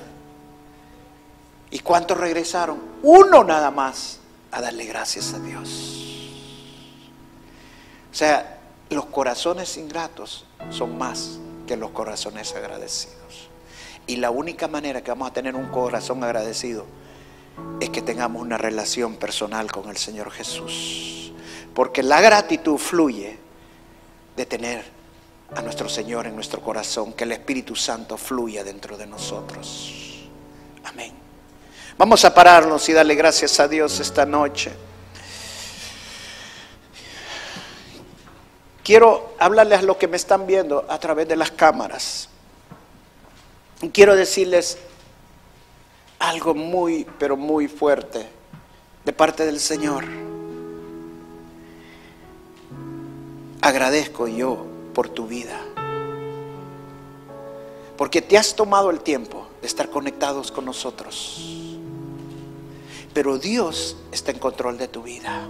¿Y 1.71 1.81
cuántos 1.81 2.19
regresaron? 2.19 2.79
Uno 3.03 3.45
nada 3.45 3.71
más 3.71 4.21
a 4.51 4.61
darle 4.61 4.85
gracias 4.85 5.33
a 5.35 5.39
Dios. 5.39 5.98
O 8.19 8.25
sea, 8.27 8.59
los 8.91 9.07
corazones 9.07 9.77
ingratos 9.77 10.45
son 10.71 10.99
más 10.99 11.39
que 11.69 11.77
los 11.77 11.93
corazones 11.93 12.53
agradecidos. 12.53 13.49
Y 14.09 14.17
la 14.17 14.33
única 14.33 14.67
manera 14.67 15.03
que 15.05 15.13
vamos 15.13 15.31
a 15.31 15.33
tener 15.33 15.55
un 15.55 15.69
corazón 15.69 16.25
agradecido 16.25 16.85
es 17.79 17.91
que 17.91 18.03
tengamos 18.03 18.43
una 18.43 18.59
relación 18.59 19.15
personal 19.19 19.71
con 19.71 19.89
el 19.89 19.97
Señor 19.97 20.33
Jesús. 20.33 21.33
Porque 21.73 22.03
la 22.03 22.21
gratitud 22.21 22.77
fluye 22.77 23.39
de 24.35 24.47
tener 24.47 24.85
a 25.55 25.63
nuestro 25.63 25.89
Señor 25.89 26.27
en 26.27 26.35
nuestro 26.35 26.61
corazón, 26.61 27.13
que 27.13 27.23
el 27.23 27.31
Espíritu 27.31 27.77
Santo 27.77 28.17
fluya 28.17 28.65
dentro 28.65 28.97
de 28.97 29.07
nosotros. 29.07 30.27
Amén. 30.83 31.13
Vamos 31.97 32.25
a 32.25 32.35
pararnos 32.35 32.89
y 32.89 32.95
darle 32.95 33.15
gracias 33.15 33.61
a 33.61 33.69
Dios 33.69 34.01
esta 34.01 34.27
noche. 34.27 34.88
Quiero 38.89 39.35
hablarles 39.39 39.81
a 39.81 39.83
los 39.83 39.99
que 39.99 40.09
me 40.09 40.17
están 40.17 40.47
viendo 40.47 40.87
a 40.89 40.99
través 40.99 41.29
de 41.29 41.37
las 41.37 41.51
cámaras. 41.51 42.31
Y 43.83 43.91
quiero 43.91 44.17
decirles 44.17 44.79
algo 46.19 46.55
muy, 46.55 47.07
pero 47.19 47.37
muy 47.37 47.69
fuerte 47.69 48.27
de 49.05 49.13
parte 49.13 49.45
del 49.45 49.61
Señor. 49.61 50.07
Agradezco 53.61 54.27
yo 54.27 54.65
por 54.95 55.11
tu 55.11 55.27
vida. 55.27 55.61
Porque 57.99 58.23
te 58.23 58.39
has 58.39 58.57
tomado 58.57 58.89
el 58.89 59.01
tiempo 59.01 59.49
de 59.61 59.67
estar 59.67 59.91
conectados 59.91 60.51
con 60.51 60.65
nosotros. 60.65 61.77
Pero 63.13 63.37
Dios 63.37 63.99
está 64.13 64.31
en 64.31 64.39
control 64.39 64.79
de 64.79 64.89
tu 64.89 65.03
vida. 65.03 65.47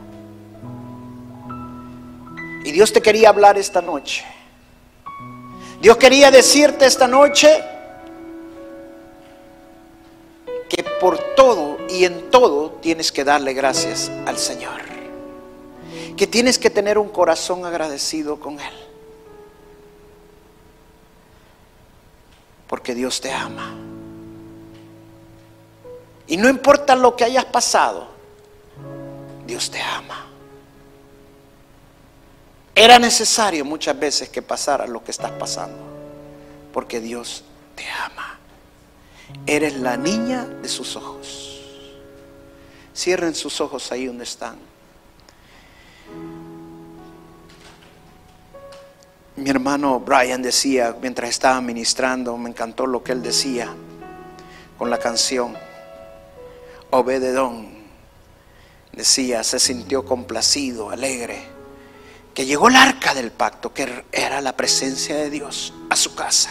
Y 2.69 2.73
Dios 2.73 2.93
te 2.93 3.01
quería 3.01 3.31
hablar 3.31 3.57
esta 3.57 3.81
noche. 3.81 4.27
Dios 5.81 5.97
quería 5.97 6.31
decirte 6.31 6.85
esta 6.85 7.09
noche 7.09 7.65
que 10.69 10.85
por 11.01 11.17
todo 11.35 11.79
y 11.89 12.05
en 12.05 12.29
todo 12.31 12.73
tienes 12.73 13.11
que 13.11 13.25
darle 13.25 13.55
gracias 13.55 14.11
al 14.27 14.37
Señor. 14.37 14.83
que 16.15 16.27
tienes 16.27 16.59
que 16.59 16.69
tener 16.69 16.99
un 16.99 17.09
corazón 17.09 17.65
agradecido 17.65 18.39
con 18.39 18.61
Él. 18.61 18.75
Porque 22.67 22.95
Dios 22.95 23.19
te 23.23 23.33
ama. 23.33 23.75
Y 26.27 26.37
no 26.37 26.51
importa 26.51 26.95
lo 26.97 27.17
que 27.17 27.25
hayas 27.25 27.47
pasado, 27.47 28.09
Dios 29.47 29.71
te 29.71 29.81
ama. 29.81 30.28
Era 32.81 33.01
necesario 33.01 33.65
muchas 33.65 33.99
veces 33.99 34.29
que 34.29 34.41
pasara 34.41 34.87
lo 34.87 35.03
que 35.03 35.11
estás 35.11 35.33
pasando, 35.33 35.81
porque 36.73 37.01
Dios 37.01 37.43
te 37.75 37.83
ama. 37.91 38.39
Eres 39.47 39.75
la 39.75 39.97
niña 39.97 40.45
de 40.45 40.69
sus 40.69 40.95
ojos. 40.95 41.61
Cierren 42.95 43.35
sus 43.35 43.61
ojos 43.61 43.91
ahí 43.91 44.07
donde 44.07 44.23
están. 44.23 44.59
Mi 49.35 49.51
hermano 49.51 49.99
Brian 49.99 50.41
decía, 50.41 50.95
mientras 51.03 51.31
estaba 51.31 51.61
ministrando, 51.61 52.37
me 52.37 52.51
encantó 52.51 52.87
lo 52.87 53.03
que 53.03 53.11
él 53.11 53.25
decía 53.25 53.75
con 54.79 54.89
la 54.89 54.99
canción. 54.99 55.57
Obededón 56.91 57.71
decía, 58.93 59.43
se 59.43 59.59
sintió 59.59 60.05
complacido, 60.05 60.91
alegre, 60.91 61.58
que 62.39 62.47
llegó 62.47 62.69
el 62.69 62.77
arca 62.77 63.15
del 63.15 63.33
pacto, 63.33 63.75
que 63.75 64.05
era 64.13 64.41
la 64.41 64.57
presencia 64.57 65.17
de 65.17 65.29
Dios, 65.29 65.75
a 65.91 65.97
su 65.97 66.15
casa. 66.15 66.51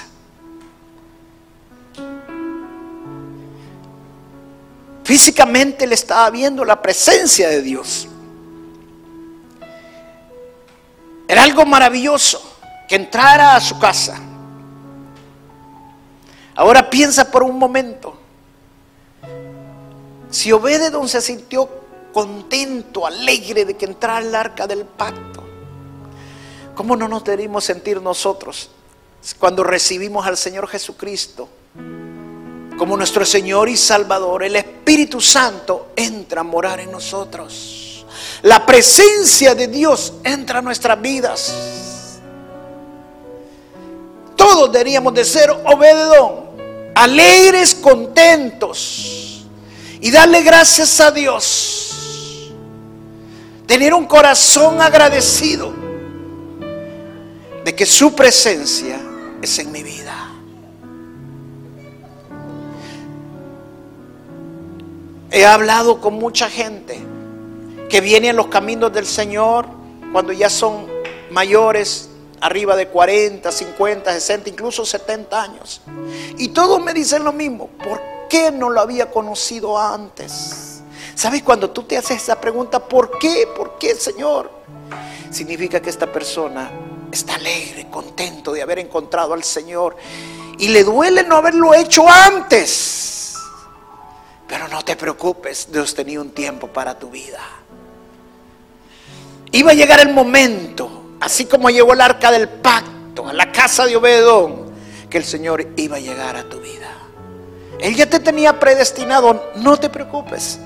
Físicamente 5.05 5.87
le 5.87 5.95
estaba 5.95 6.29
viendo 6.29 6.65
la 6.65 6.81
presencia 6.81 7.47
de 7.47 7.61
Dios. 7.61 8.09
Era 11.25 11.43
algo 11.43 11.65
maravilloso 11.65 12.41
que 12.89 12.95
entrara 12.95 13.55
a 13.55 13.61
su 13.61 13.79
casa. 13.79 14.19
Ahora 16.53 16.89
piensa 16.89 17.31
por 17.31 17.43
un 17.43 17.57
momento. 17.57 18.19
Si 20.31 20.51
Obededon 20.51 21.07
se 21.07 21.21
sintió 21.21 21.69
contento, 22.11 23.07
alegre 23.07 23.63
de 23.63 23.77
que 23.77 23.85
entrara 23.85 24.19
el 24.19 24.35
arca 24.35 24.67
del 24.67 24.83
pacto, 24.83 25.46
¿cómo 26.77 26.95
no 26.95 27.09
nos 27.09 27.25
debemos 27.25 27.65
sentir 27.65 28.01
nosotros 28.01 28.69
cuando 29.37 29.65
recibimos 29.65 30.25
al 30.25 30.37
Señor 30.37 30.69
Jesucristo 30.69 31.49
como 32.77 32.95
nuestro 32.95 33.25
Señor 33.25 33.67
y 33.67 33.75
Salvador? 33.75 34.43
El 34.43 34.55
Espíritu 34.55 35.19
Santo 35.19 35.87
entra 35.95 36.41
a 36.41 36.43
morar 36.45 36.79
en 36.79 36.91
nosotros. 36.91 38.05
La 38.43 38.65
presencia 38.65 39.55
de 39.55 39.67
Dios 39.67 40.13
entra 40.23 40.59
a 40.59 40.61
nuestras 40.61 41.01
vidas 41.01 41.77
todos 44.37 44.71
deberíamos 44.71 45.13
de 45.13 45.25
ser 45.25 45.49
obededón, 45.49 46.45
alegres, 46.95 47.75
contentos 47.75 49.43
y 49.99 50.09
darle 50.11 50.41
gracias 50.43 51.01
a 51.01 51.11
Dios. 51.11 52.53
Tener 53.65 53.93
un 53.93 54.05
corazón 54.05 54.79
agradecido 54.81 55.73
de 57.67 57.75
que 57.75 57.85
su 57.85 58.15
presencia 58.15 58.97
es 59.41 59.59
en 59.59 59.73
mi 59.73 59.83
vida. 59.83 60.15
He 65.29 65.45
hablado 65.45 65.99
con 65.99 66.13
mucha 66.13 66.49
gente 66.49 66.97
que 67.89 67.99
viene 67.99 68.29
en 68.29 68.37
los 68.37 68.47
caminos 68.47 68.93
del 68.93 69.05
Señor 69.05 69.65
cuando 70.13 70.31
ya 70.31 70.49
son 70.49 70.87
mayores 71.29 72.07
arriba 72.39 72.77
de 72.77 72.87
40, 72.87 73.51
50, 73.51 74.13
60, 74.13 74.49
incluso 74.49 74.85
70 74.85 75.43
años. 75.43 75.81
Y 76.37 76.47
todos 76.47 76.81
me 76.81 76.93
dicen 76.93 77.25
lo 77.25 77.33
mismo, 77.33 77.67
¿por 77.83 78.01
qué 78.29 78.49
no 78.49 78.69
lo 78.69 78.79
había 78.79 79.11
conocido 79.11 79.77
antes? 79.77 80.83
¿Sabes 81.15 81.43
cuando 81.43 81.69
tú 81.71 81.83
te 81.83 81.97
haces 81.97 82.23
esa 82.23 82.39
pregunta, 82.39 82.79
¿por 82.79 83.19
qué? 83.19 83.45
¿Por 83.57 83.77
qué, 83.77 83.93
Señor? 83.93 84.49
Significa 85.31 85.81
que 85.81 85.89
esta 85.89 86.09
persona 86.09 86.86
está 87.11 87.35
alegre, 87.35 87.87
contento 87.89 88.53
de 88.53 88.61
haber 88.61 88.79
encontrado 88.79 89.33
al 89.33 89.43
Señor 89.43 89.97
y 90.57 90.69
le 90.69 90.83
duele 90.83 91.23
no 91.23 91.37
haberlo 91.37 91.73
hecho 91.73 92.09
antes. 92.09 93.35
Pero 94.47 94.67
no 94.67 94.83
te 94.83 94.95
preocupes, 94.95 95.71
Dios 95.71 95.93
tenía 95.93 96.21
un 96.21 96.31
tiempo 96.31 96.67
para 96.67 96.97
tu 96.97 97.09
vida. 97.09 97.41
Iba 99.51 99.71
a 99.71 99.73
llegar 99.73 99.99
el 99.99 100.13
momento 100.13 100.97
Así 101.19 101.45
como 101.45 101.69
llegó 101.69 101.93
el 101.93 102.01
arca 102.01 102.31
del 102.31 102.47
pacto 102.47 103.27
a 103.27 103.33
la 103.33 103.51
casa 103.51 103.85
de 103.85 103.95
Obedón, 103.95 104.71
que 105.09 105.17
el 105.17 105.23
Señor 105.25 105.67
iba 105.75 105.97
a 105.97 105.99
llegar 105.99 106.35
a 106.35 106.47
tu 106.47 106.59
vida. 106.59 106.93
Él 107.79 107.95
ya 107.95 108.07
te 108.07 108.19
tenía 108.19 108.59
predestinado, 108.59 109.51
no 109.55 109.77
te 109.77 109.89
preocupes. 109.89 110.59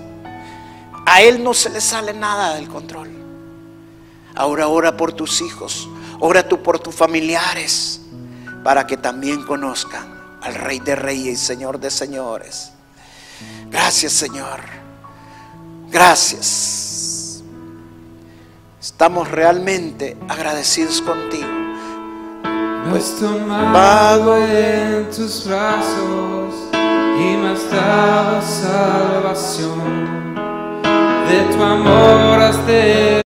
A 1.06 1.22
Él 1.22 1.44
no 1.44 1.54
se 1.54 1.70
le 1.70 1.82
sale 1.82 2.14
nada 2.14 2.56
del 2.56 2.68
control. 2.68 3.10
Ahora 4.36 4.68
ora 4.68 4.96
por 4.96 5.14
tus 5.14 5.42
hijos, 5.42 5.90
ora 6.22 6.48
tú 6.48 6.64
por 6.64 6.80
tus 6.80 6.96
familiares, 6.96 8.00
para 8.64 8.88
que 8.88 8.96
también 8.96 9.44
conozcan 9.44 10.40
al 10.42 10.56
Rey 10.56 10.80
de 10.80 10.96
Reyes 10.96 11.34
y 11.34 11.46
Señor 11.46 11.80
de 11.80 11.92
Señores. 11.92 12.72
Gracias 13.70 14.14
Señor. 14.14 14.62
Gracias. 15.90 17.44
Estamos 18.80 19.30
realmente 19.30 20.18
agradecidos 20.30 21.02
contigo. 21.02 21.50
Pues 22.90 23.16
tomado 23.20 24.38
en 24.48 25.10
tus 25.12 25.46
brazos 25.46 26.56
y 26.74 27.38
me 27.38 27.50
has 27.50 27.72
dado 27.72 28.42
salvación. 28.42 29.82
De 31.30 31.56
tu 31.56 31.64
amor 31.64 32.42
has 32.42 32.66
de 32.66 33.22